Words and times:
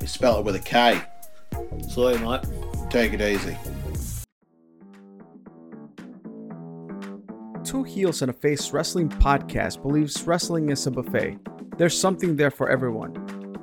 We 0.00 0.06
spell 0.06 0.38
it 0.38 0.44
with 0.44 0.54
a 0.56 0.60
K. 0.60 1.02
So, 1.88 2.16
mate. 2.18 2.44
Take 2.90 3.12
it 3.12 3.20
easy. 3.20 3.56
Two 7.64 7.82
Heels 7.82 8.22
and 8.22 8.30
a 8.30 8.32
Face 8.32 8.72
Wrestling 8.72 9.10
podcast 9.10 9.82
believes 9.82 10.22
wrestling 10.22 10.70
is 10.70 10.86
a 10.86 10.90
buffet. 10.90 11.36
There's 11.76 11.98
something 11.98 12.34
there 12.36 12.50
for 12.50 12.70
everyone. 12.70 13.12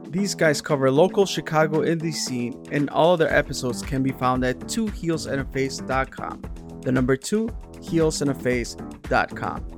These 0.10 0.36
guys 0.36 0.62
cover 0.62 0.92
local 0.92 1.26
Chicago 1.26 1.80
indie 1.80 2.14
scene, 2.14 2.64
and 2.72 2.90
all 2.92 3.14
of 3.14 3.20
their 3.20 3.34
episodes 3.36 3.82
can 3.82 4.04
be 4.04 4.12
found 4.12 4.46
at 4.46 4.60
twoheelsandaface.com. 4.60 6.42
The 6.82 6.92
number 6.92 7.18
two, 7.18 7.48
heelsandaface.com. 7.80 9.75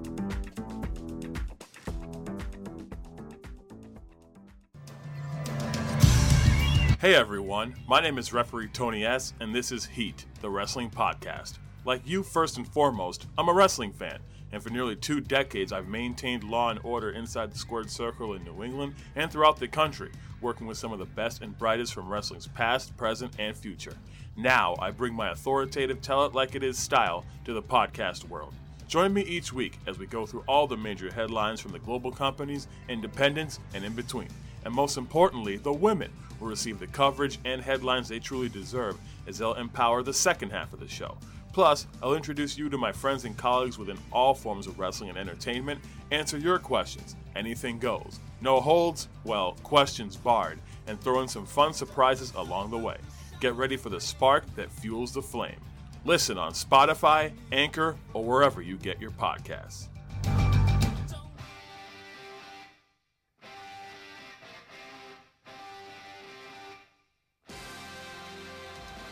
Hey 7.00 7.14
everyone, 7.14 7.76
my 7.88 8.02
name 8.02 8.18
is 8.18 8.34
referee 8.34 8.70
Tony 8.70 9.06
S, 9.06 9.36
and 9.40 9.54
this 9.54 9.72
is 9.72 9.86
Heat, 9.86 10.26
the 10.42 10.50
wrestling 10.50 10.90
podcast. 10.90 11.60
Like 11.86 12.02
you, 12.08 12.24
first 12.24 12.58
and 12.58 12.68
foremost, 12.68 13.28
I'm 13.38 13.50
a 13.50 13.54
wrestling 13.54 13.94
fan, 13.94 14.18
and 14.52 14.64
for 14.64 14.72
nearly 14.72 14.96
two 14.96 15.22
decades 15.22 15.72
I've 15.72 15.88
maintained 15.88 16.44
law 16.44 16.72
and 16.72 16.80
order 16.82 17.12
inside 17.12 17.52
the 17.52 17.60
squared 17.60 17.92
circle 17.92 18.34
in 18.34 18.44
New 18.44 18.64
England 18.64 18.96
and 19.16 19.32
throughout 19.32 19.60
the 19.60 19.68
country, 19.68 20.10
working 20.42 20.66
with 20.66 20.80
some 20.80 20.92
of 20.92 20.98
the 20.98 21.06
best 21.06 21.44
and 21.44 21.56
brightest 21.56 21.94
from 21.94 22.10
wrestling's 22.10 22.48
past, 22.48 22.98
present, 22.98 23.36
and 23.38 23.56
future. 23.56 23.94
Now 24.36 24.76
I 24.80 24.90
bring 24.90 25.14
my 25.14 25.30
authoritative 25.30 26.02
tell 26.02 26.26
it 26.26 26.34
like 26.34 26.56
it 26.56 26.64
is 26.64 26.80
style 26.80 27.26
to 27.46 27.54
the 27.54 27.62
podcast 27.62 28.28
world. 28.28 28.56
Join 28.88 29.14
me 29.14 29.22
each 29.22 29.54
week 29.54 29.78
as 29.86 30.00
we 30.00 30.08
go 30.08 30.26
through 30.26 30.46
all 30.48 30.66
the 30.66 30.76
major 30.76 31.14
headlines 31.14 31.60
from 31.60 31.74
the 31.74 31.80
global 31.80 32.12
companies, 32.12 32.68
independents, 32.90 33.60
and 33.76 33.86
in 33.86 33.94
between. 33.94 34.30
And 34.66 34.74
most 34.74 34.98
importantly, 34.98 35.58
the 35.58 35.74
women 35.74 36.12
will 36.40 36.48
receive 36.48 36.80
the 36.80 36.88
coverage 36.88 37.40
and 37.46 37.62
headlines 37.62 38.08
they 38.08 38.20
truly 38.20 38.50
deserve 38.50 38.98
as 39.28 39.38
they'll 39.38 39.54
empower 39.54 40.04
the 40.04 40.14
second 40.14 40.52
half 40.52 40.74
of 40.74 40.80
the 40.80 40.88
show. 40.88 41.18
Plus, 41.54 41.88
I'll 42.04 42.14
introduce 42.14 42.58
you 42.58 42.70
to 42.70 42.78
my 42.78 42.92
friends 42.92 43.26
and 43.26 43.36
colleagues 43.36 43.80
within 43.80 43.98
all 44.12 44.36
forms 44.36 44.68
of 44.68 44.78
wrestling 44.78 45.10
and 45.10 45.18
entertainment, 45.18 45.80
answer 46.12 46.38
your 46.38 46.60
questions, 46.60 47.16
anything 47.36 47.80
goes. 47.80 48.20
No 48.42 48.62
holds, 48.62 49.08
well, 49.24 49.54
questions 49.64 50.16
barred, 50.16 50.60
and 50.86 51.02
throw 51.02 51.22
in 51.22 51.28
some 51.28 51.48
fun 51.48 51.74
surprises 51.74 52.32
along 52.36 52.70
the 52.70 52.78
way. 52.78 52.98
Get 53.40 53.56
ready 53.56 53.76
for 53.76 53.90
the 53.90 54.00
spark 54.00 54.44
that 54.56 54.72
fuels 54.72 55.14
the 55.14 55.22
flame. 55.22 55.60
Listen 56.06 56.38
on 56.38 56.54
Spotify, 56.54 57.32
Anchor, 57.52 57.96
or 58.14 58.24
wherever 58.24 58.62
you 58.62 58.78
get 58.78 59.02
your 59.02 59.12
podcasts. 59.12 59.88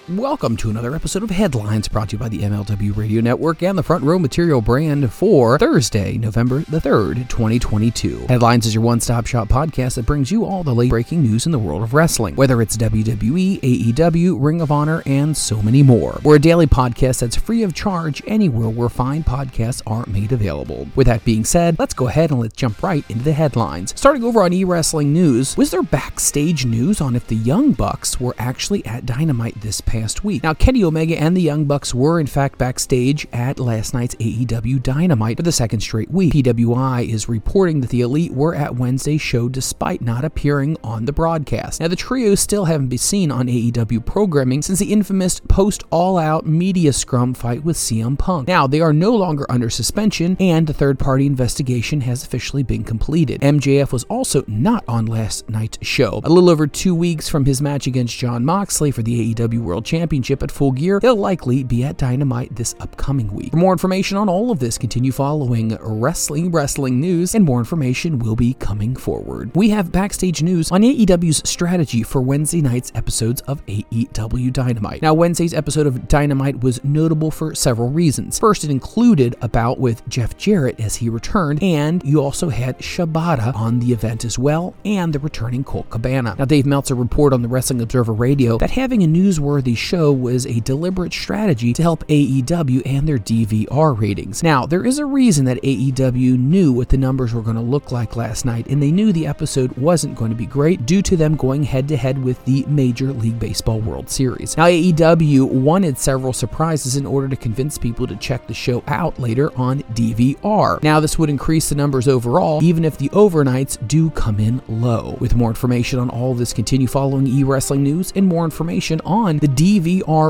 Welcome 0.08 0.56
to 0.58 0.70
another 0.70 0.94
episode 0.94 1.24
of 1.24 1.32
Headlines 1.32 1.88
brought 1.88 2.10
to 2.10 2.14
you 2.14 2.20
by 2.20 2.30
the 2.30 2.42
MLW 2.42 2.96
Radio 2.96 3.22
Network 3.22 3.64
and 3.64 3.76
the 3.76 3.82
Front 3.82 4.04
Row 4.04 4.20
Material 4.20 4.62
brand 4.62 5.12
for 5.12 5.58
Thursday, 5.58 6.16
November 6.20 6.60
the 6.60 6.78
3rd, 6.78 7.28
2022. 7.28 8.28
Headlines 8.30 8.68
is 8.68 8.76
your 8.76 8.84
one 8.84 9.00
stop 9.00 9.26
shop 9.26 9.48
podcast 9.48 9.96
that 9.96 10.06
brings 10.06 10.30
you 10.30 10.46
all 10.46 10.64
the 10.64 10.76
late 10.76 10.92
breaking 10.92 11.24
news 11.24 11.48
in 11.48 11.52
the 11.52 11.58
world 11.58 11.82
of 11.82 11.96
wrestling, 11.96 12.36
whether 12.36 12.62
it's 12.62 12.78
WWE, 12.78 13.60
AEW, 13.62 14.38
Ring 14.40 14.62
of 14.62 14.72
Honor, 14.72 15.02
and 15.08 15.36
so 15.36 15.60
many 15.64 15.82
more. 15.82 16.20
We're 16.24 16.36
a 16.36 16.40
daily 16.40 16.68
podcast 16.68 17.22
that's 17.22 17.36
free 17.36 17.64
of 17.64 17.74
charge 17.74 18.22
anywhere 18.28 18.70
where 18.70 18.90
fine 18.90 19.24
podcasts 19.24 19.82
are 19.88 20.06
made 20.06 20.32
available. 20.32 20.88
With 20.96 21.08
that 21.08 21.26
being 21.26 21.46
said, 21.46 21.80
let's 21.80 21.96
go 21.96 22.10
ahead 22.10 22.30
and 22.30 22.40
let's 22.40 22.56
jump 22.56 22.84
right 22.84 23.04
into 23.10 23.24
the 23.24 23.34
headlines. 23.34 23.96
Starting 23.98 24.24
over 24.24 24.44
on 24.44 24.54
e 24.54 24.66
wrestling 24.66 25.12
news, 25.14 25.58
was 25.58 25.72
there 25.72 25.82
backstage 25.82 26.64
news 26.64 27.02
on 27.02 27.16
if 27.16 27.26
the 27.26 27.36
Young 27.36 27.72
Bucks 27.72 28.20
were 28.20 28.36
actually 28.38 28.86
at 28.86 29.08
Dynamite 29.08 29.62
this 29.62 29.82
past 29.82 29.95
past 30.02 30.26
week. 30.26 30.44
Now, 30.44 30.54
Kenny 30.54 30.84
Omega 30.84 31.18
and 31.18 31.38
the 31.38 31.42
Young 31.42 31.64
Bucks 31.64 31.96
were 31.96 32.20
in 32.20 32.28
fact 32.28 32.58
backstage 32.58 33.26
at 33.32 33.60
last 33.60 33.94
night's 33.94 34.14
AEW 34.16 34.84
Dynamite 34.84 35.38
for 35.38 35.44
the 35.44 35.54
second 35.54 35.80
straight 35.80 36.12
week. 36.12 36.34
PWI 36.34 37.08
is 37.08 37.30
reporting 37.30 37.80
that 37.80 37.92
the 37.92 38.02
Elite 38.02 38.34
were 38.34 38.54
at 38.54 38.76
Wednesday's 38.76 39.22
show 39.22 39.48
despite 39.48 40.02
not 40.02 40.26
appearing 40.26 40.76
on 40.84 41.06
the 41.06 41.14
broadcast. 41.14 41.80
Now, 41.80 41.88
the 41.88 41.96
trio 41.96 42.36
still 42.36 42.66
haven't 42.66 42.90
been 42.90 42.98
seen 42.98 43.32
on 43.32 43.48
AEW 43.48 44.06
programming 44.06 44.62
since 44.62 44.80
the 44.80 44.92
infamous 44.92 45.40
post 45.40 45.84
All 45.92 46.18
Out 46.18 46.46
media 46.46 46.92
scrum 46.92 47.34
fight 47.34 47.64
with 47.64 47.78
CM 47.78 48.20
Punk. 48.20 48.50
Now, 48.50 48.68
they 48.68 48.82
are 48.82 48.92
no 48.92 49.16
longer 49.16 49.46
under 49.50 49.70
suspension, 49.70 50.36
and 50.42 50.68
the 50.68 50.74
third 50.74 51.00
party 51.00 51.26
investigation 51.26 52.02
has 52.02 52.22
officially 52.22 52.64
been 52.64 52.84
completed. 52.84 53.40
MJF 53.40 53.94
was 53.94 54.04
also 54.06 54.44
not 54.46 54.84
on 54.90 55.06
last 55.06 55.50
night's 55.50 55.78
show. 55.82 56.20
A 56.26 56.30
little 56.30 56.50
over 56.50 56.68
two 56.68 56.94
weeks 56.94 57.30
from 57.30 57.46
his 57.46 57.62
match 57.62 57.88
against 57.88 58.18
Jon 58.18 58.44
Moxley 58.44 58.92
for 58.92 59.02
the 59.02 59.34
AEW 59.34 59.60
World 59.60 59.85
Championship 59.86 60.44
at 60.44 60.52
Full 60.52 60.72
Gear, 60.72 61.00
he'll 61.02 61.16
likely 61.16 61.64
be 61.64 61.84
at 61.84 61.98
Dynamite 61.98 62.56
this 62.56 62.76
upcoming 62.80 63.32
week. 63.34 63.52
For 63.52 63.58
more 63.58 63.72
information 63.72 64.18
on 64.18 64.28
all 64.28 64.52
of 64.52 64.60
this, 64.60 64.78
continue 64.78 65.12
following 65.12 65.78
Wrestling 65.80 66.52
Wrestling 66.52 67.00
News, 67.00 67.36
and 67.36 67.46
more 67.46 67.60
information 67.60 68.20
will 68.20 68.36
be 68.36 68.56
coming 68.56 68.96
forward. 68.96 69.52
We 69.56 69.70
have 69.70 69.92
backstage 69.92 70.42
news 70.42 70.72
on 70.72 70.82
AEW's 70.82 71.48
strategy 71.48 72.04
for 72.04 72.22
Wednesday 72.22 72.62
night's 72.62 72.92
episodes 72.96 73.42
of 73.42 73.66
AEW 73.68 74.52
Dynamite. 74.52 75.02
Now, 75.02 75.14
Wednesday's 75.14 75.54
episode 75.54 75.88
of 75.88 76.08
Dynamite 76.08 76.62
was 76.62 76.84
notable 76.84 77.32
for 77.32 77.54
several 77.56 77.90
reasons. 77.90 78.40
First, 78.40 78.64
it 78.64 78.72
included 78.72 79.36
a 79.42 79.48
bout 79.48 79.80
with 79.80 80.08
Jeff 80.10 80.36
Jarrett 80.38 80.80
as 80.80 80.96
he 80.96 81.10
returned, 81.10 81.62
and 81.62 82.04
you 82.04 82.22
also 82.22 82.50
had 82.50 82.80
Shibata 82.80 83.56
on 83.56 83.80
the 83.80 83.94
event 83.94 84.26
as 84.26 84.40
well, 84.40 84.74
and 84.84 85.14
the 85.14 85.20
returning 85.20 85.64
Colt 85.64 85.90
Cabana. 85.90 86.36
Now, 86.40 86.46
Dave 86.46 86.66
Meltzer 86.66 86.96
reported 86.96 87.36
on 87.36 87.42
the 87.42 87.48
Wrestling 87.48 87.82
Observer 87.82 88.14
Radio 88.14 88.58
that 88.58 88.72
having 88.72 89.04
a 89.04 89.08
newsworthy 89.08 89.75
show 89.76 90.12
was 90.12 90.46
a 90.46 90.60
deliberate 90.62 91.14
strategy 91.14 91.74
to 91.74 91.82
help 91.82 92.06
AEW 92.08 92.82
and 92.86 93.08
their 93.08 93.18
DVR 93.18 93.98
ratings. 93.98 94.44
Now, 94.44 94.66
there 94.66 94.86
is 94.86 95.00
a 95.00 95.06
reason 95.06 95.46
that 95.46 95.62
AEW 95.62 96.38
knew 96.38 96.72
what 96.72 96.90
the 96.90 96.98
numbers 96.98 97.34
were 97.34 97.42
going 97.42 97.56
to 97.56 97.62
look 97.62 97.92
like 97.92 98.16
last 98.16 98.46
night, 98.46 98.68
and 98.68 98.82
they 98.82 98.92
knew 98.92 99.12
the 99.12 99.28
episode 99.28 99.76
wasn't 99.78 100.16
going 100.16 100.32
to 100.32 100.36
be 100.36 100.46
great 100.46 100.86
due 100.86 101.02
to 101.02 101.16
them 101.16 101.36
going 101.36 101.64
head 101.64 101.88
to 101.88 101.98
head 101.98 102.24
with 102.24 102.44
the 102.46 102.66
Major 102.68 103.12
League 103.14 103.40
Baseball 103.40 103.80
World 103.80 104.10
Series. 104.10 104.58
Now, 104.58 104.66
AEW 104.66 105.46
wanted 105.50 105.98
several 105.98 106.34
surprises 106.34 106.96
in 106.96 107.06
order 107.06 107.28
to 107.28 107.36
convince 107.36 107.78
people 107.78 108.08
to 108.08 108.16
check 108.16 108.48
the 108.48 108.54
show 108.54 108.84
out 108.88 109.20
later 109.20 109.52
on 109.58 109.82
DVR. 109.94 110.82
Now, 110.84 111.00
this 111.00 111.18
would 111.20 111.30
increase 111.30 111.70
the 111.70 111.76
numbers 111.76 112.08
overall, 112.08 112.64
even 112.64 112.86
if 112.86 112.98
the 112.98 113.10
overnights 113.10 113.86
do 113.88 114.10
come 114.12 114.40
in 114.40 114.62
low. 114.68 115.18
With 115.20 115.36
more 115.36 115.50
information 115.50 116.00
on 116.00 116.10
all 116.10 116.34
this, 116.34 116.54
continue 116.54 116.88
following 116.88 117.28
e 117.28 117.44
wrestling 117.44 117.84
news, 117.84 118.12
and 118.16 118.28
more 118.28 118.46
information 118.46 119.02
on 119.06 119.38
the 119.38 119.48
DVR 119.48 119.65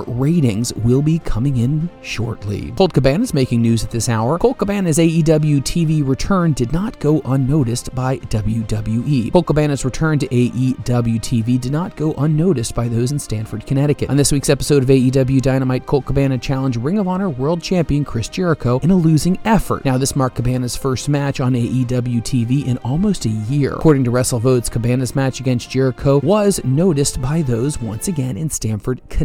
ratings 0.07 0.73
will 0.75 1.01
be 1.01 1.19
coming 1.19 1.57
in 1.57 1.89
shortly. 2.01 2.71
Colt 2.71 2.93
Cabana 2.93 3.23
is 3.23 3.33
making 3.33 3.61
news 3.61 3.83
at 3.83 3.91
this 3.91 4.07
hour. 4.07 4.39
Colt 4.39 4.57
Cabana's 4.57 4.97
AEW 4.97 5.61
TV 5.61 6.07
return 6.07 6.53
did 6.53 6.71
not 6.71 6.97
go 6.99 7.21
unnoticed 7.25 7.93
by 7.93 8.17
WWE. 8.17 9.31
Colt 9.33 9.45
Cabana's 9.45 9.83
return 9.83 10.19
to 10.19 10.27
AEW 10.27 11.19
TV 11.19 11.59
did 11.59 11.71
not 11.71 11.95
go 11.97 12.13
unnoticed 12.13 12.73
by 12.73 12.87
those 12.87 13.11
in 13.11 13.19
Stamford, 13.19 13.65
Connecticut. 13.65 14.09
On 14.09 14.17
this 14.17 14.31
week's 14.31 14.49
episode 14.49 14.83
of 14.83 14.89
AEW 14.89 15.41
Dynamite, 15.41 15.85
Colt 15.85 16.05
Cabana 16.05 16.37
challenged 16.37 16.77
Ring 16.77 16.97
of 16.97 17.07
Honor 17.07 17.29
World 17.29 17.61
Champion 17.61 18.05
Chris 18.05 18.29
Jericho 18.29 18.79
in 18.79 18.91
a 18.91 18.95
losing 18.95 19.37
effort. 19.43 19.83
Now, 19.83 19.97
this 19.97 20.15
marked 20.15 20.37
Cabana's 20.37 20.77
first 20.77 21.09
match 21.09 21.41
on 21.41 21.53
AEW 21.53 22.21
TV 22.21 22.65
in 22.65 22.77
almost 22.77 23.25
a 23.25 23.29
year. 23.29 23.73
According 23.73 24.05
to 24.05 24.11
WrestleVotes, 24.11 24.71
Cabana's 24.71 25.15
match 25.15 25.39
against 25.39 25.69
Jericho 25.69 26.19
was 26.21 26.63
noticed 26.63 27.21
by 27.21 27.41
those 27.41 27.81
once 27.81 28.07
again 28.07 28.37
in 28.37 28.49
Stamford, 28.49 29.01
Connecticut. 29.09 29.24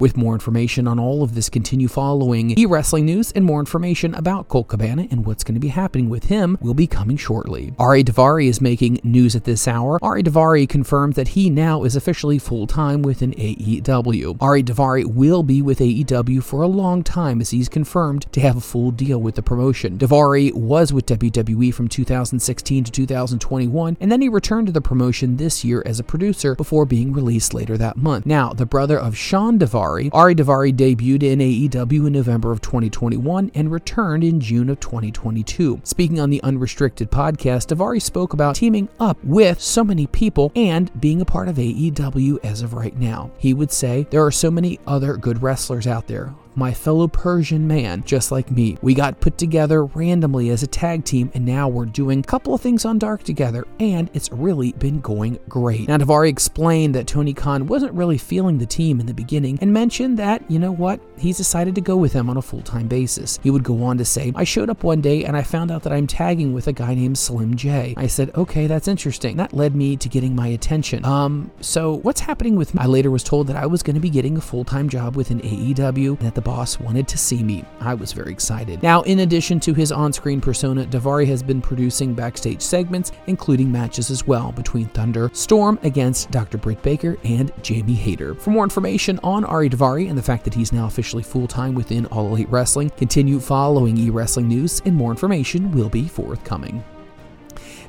With 0.00 0.16
more 0.16 0.34
information 0.34 0.88
on 0.88 0.98
all 0.98 1.22
of 1.22 1.34
this, 1.34 1.48
continue 1.48 1.88
following 1.88 2.58
e 2.58 2.66
wrestling 2.66 3.06
news 3.06 3.32
and 3.32 3.44
more 3.44 3.60
information 3.60 4.14
about 4.14 4.48
Colt 4.48 4.68
Cabana 4.68 5.06
and 5.10 5.24
what's 5.26 5.44
going 5.44 5.54
to 5.54 5.60
be 5.60 5.68
happening 5.68 6.08
with 6.08 6.24
him 6.24 6.58
will 6.60 6.74
be 6.74 6.86
coming 6.86 7.16
shortly. 7.16 7.74
Ari 7.78 8.04
Daivari 8.04 8.48
is 8.48 8.60
making 8.60 9.00
news 9.02 9.36
at 9.36 9.44
this 9.44 9.68
hour. 9.68 9.98
Ari 10.02 10.22
Daivari 10.22 10.68
confirmed 10.68 11.14
that 11.14 11.28
he 11.28 11.50
now 11.50 11.84
is 11.84 11.96
officially 11.96 12.38
full 12.38 12.66
time 12.66 13.02
within 13.02 13.32
AEW. 13.32 14.38
Ari 14.40 14.62
Daivari 14.62 15.04
will 15.04 15.42
be 15.42 15.62
with 15.62 15.78
AEW 15.78 16.42
for 16.42 16.62
a 16.62 16.66
long 16.66 17.02
time 17.02 17.40
as 17.40 17.50
he's 17.50 17.68
confirmed 17.68 18.30
to 18.32 18.40
have 18.40 18.56
a 18.56 18.60
full 18.60 18.90
deal 18.90 19.20
with 19.20 19.34
the 19.34 19.42
promotion. 19.42 19.98
Daivari 19.98 20.54
was 20.54 20.92
with 20.92 21.06
WWE 21.06 21.74
from 21.74 21.88
2016 21.88 22.84
to 22.84 22.92
2021, 22.92 23.96
and 24.00 24.10
then 24.10 24.22
he 24.22 24.28
returned 24.28 24.66
to 24.66 24.72
the 24.72 24.80
promotion 24.80 25.36
this 25.36 25.64
year 25.64 25.82
as 25.84 26.00
a 26.00 26.04
producer 26.04 26.54
before 26.54 26.86
being 26.86 27.12
released 27.12 27.54
later 27.54 27.76
that 27.76 27.96
month. 27.96 28.24
Now, 28.24 28.52
the 28.52 28.66
brother 28.66 28.98
of 28.98 29.16
Shawn 29.18 29.58
Daivari, 29.58 30.10
Ari 30.12 30.36
Daivari 30.36 30.72
debuted 30.72 31.24
in 31.24 31.40
AEW 31.40 32.06
in 32.06 32.12
November 32.12 32.52
of 32.52 32.60
2021 32.60 33.50
and 33.52 33.70
returned 33.70 34.22
in 34.22 34.40
June 34.40 34.70
of 34.70 34.78
2022. 34.78 35.80
Speaking 35.82 36.20
on 36.20 36.30
the 36.30 36.40
Unrestricted 36.44 37.10
podcast, 37.10 37.66
Daivari 37.66 38.00
spoke 38.00 38.32
about 38.32 38.54
teaming 38.54 38.88
up 39.00 39.22
with 39.24 39.60
so 39.60 39.82
many 39.82 40.06
people 40.06 40.52
and 40.54 40.98
being 41.00 41.20
a 41.20 41.24
part 41.24 41.48
of 41.48 41.56
AEW 41.56 42.38
as 42.44 42.62
of 42.62 42.74
right 42.74 42.96
now. 42.96 43.32
He 43.38 43.52
would 43.52 43.72
say, 43.72 44.06
There 44.10 44.24
are 44.24 44.30
so 44.30 44.52
many 44.52 44.78
other 44.86 45.16
good 45.16 45.42
wrestlers 45.42 45.88
out 45.88 46.06
there 46.06 46.32
my 46.58 46.74
fellow 46.74 47.06
Persian 47.06 47.66
man, 47.66 48.02
just 48.04 48.32
like 48.32 48.50
me. 48.50 48.76
We 48.82 48.94
got 48.94 49.20
put 49.20 49.38
together 49.38 49.84
randomly 49.84 50.50
as 50.50 50.62
a 50.62 50.66
tag 50.66 51.04
team, 51.04 51.30
and 51.34 51.46
now 51.46 51.68
we're 51.68 51.86
doing 51.86 52.20
a 52.20 52.22
couple 52.22 52.52
of 52.52 52.60
things 52.60 52.84
on 52.84 52.98
Dark 52.98 53.22
together, 53.22 53.66
and 53.78 54.10
it's 54.12 54.30
really 54.32 54.72
been 54.72 55.00
going 55.00 55.38
great. 55.48 55.88
Now, 55.88 55.96
Daivari 55.98 56.28
explained 56.28 56.94
that 56.96 57.06
Tony 57.06 57.32
Khan 57.32 57.66
wasn't 57.66 57.92
really 57.92 58.18
feeling 58.18 58.58
the 58.58 58.66
team 58.66 59.00
in 59.00 59.06
the 59.06 59.14
beginning 59.14 59.58
and 59.60 59.72
mentioned 59.72 60.18
that, 60.18 60.42
you 60.50 60.58
know 60.58 60.72
what, 60.72 61.00
he's 61.16 61.36
decided 61.36 61.74
to 61.76 61.80
go 61.80 61.96
with 61.96 62.12
them 62.12 62.28
on 62.28 62.36
a 62.36 62.42
full 62.42 62.62
time 62.62 62.88
basis. 62.88 63.38
He 63.42 63.50
would 63.50 63.62
go 63.62 63.82
on 63.84 63.98
to 63.98 64.04
say, 64.04 64.32
I 64.34 64.44
showed 64.44 64.68
up 64.68 64.82
one 64.82 65.00
day 65.00 65.24
and 65.24 65.36
I 65.36 65.42
found 65.42 65.70
out 65.70 65.84
that 65.84 65.92
I'm 65.92 66.06
tagging 66.06 66.52
with 66.52 66.66
a 66.66 66.72
guy 66.72 66.94
named 66.94 67.18
Slim 67.18 67.56
J. 67.56 67.94
I 67.96 68.08
said, 68.08 68.34
okay, 68.34 68.66
that's 68.66 68.88
interesting. 68.88 69.36
That 69.36 69.52
led 69.52 69.76
me 69.76 69.96
to 69.96 70.08
getting 70.08 70.34
my 70.34 70.48
attention. 70.48 71.04
Um, 71.04 71.50
so 71.60 71.98
what's 71.98 72.20
happening 72.20 72.56
with 72.56 72.74
me? 72.74 72.80
I 72.82 72.86
later 72.86 73.10
was 73.10 73.22
told 73.22 73.46
that 73.46 73.56
I 73.56 73.66
was 73.66 73.82
going 73.82 73.94
to 73.94 74.00
be 74.00 74.10
getting 74.10 74.36
a 74.36 74.40
full 74.40 74.64
time 74.64 74.88
job 74.88 75.16
within 75.16 75.40
AEW 75.40 76.08
and 76.08 76.18
that 76.20 76.34
the 76.34 76.47
boss 76.48 76.80
wanted 76.80 77.06
to 77.06 77.18
see 77.18 77.42
me. 77.42 77.62
I 77.78 77.92
was 77.92 78.14
very 78.14 78.32
excited. 78.32 78.82
Now, 78.82 79.02
in 79.02 79.18
addition 79.18 79.60
to 79.60 79.74
his 79.74 79.92
on 79.92 80.14
screen 80.14 80.40
persona, 80.40 80.86
Daivari 80.86 81.26
has 81.26 81.42
been 81.42 81.60
producing 81.60 82.14
backstage 82.14 82.62
segments, 82.62 83.12
including 83.26 83.70
matches 83.70 84.10
as 84.10 84.26
well 84.26 84.50
between 84.52 84.86
Thunder 84.86 85.28
Storm 85.34 85.78
against 85.82 86.30
Dr. 86.30 86.56
Britt 86.56 86.80
Baker 86.80 87.18
and 87.22 87.52
Jamie 87.60 87.92
Hayter. 87.92 88.34
For 88.34 88.48
more 88.48 88.64
information 88.64 89.20
on 89.22 89.44
Ari 89.44 89.68
Daivari 89.68 90.08
and 90.08 90.16
the 90.16 90.22
fact 90.22 90.44
that 90.44 90.54
he's 90.54 90.72
now 90.72 90.86
officially 90.86 91.22
full 91.22 91.46
time 91.46 91.74
within 91.74 92.06
All 92.06 92.28
Elite 92.28 92.48
Wrestling, 92.48 92.88
continue 92.96 93.40
following 93.40 93.98
e 93.98 94.08
wrestling 94.08 94.48
news, 94.48 94.80
and 94.86 94.96
more 94.96 95.10
information 95.10 95.70
will 95.72 95.90
be 95.90 96.08
forthcoming. 96.08 96.82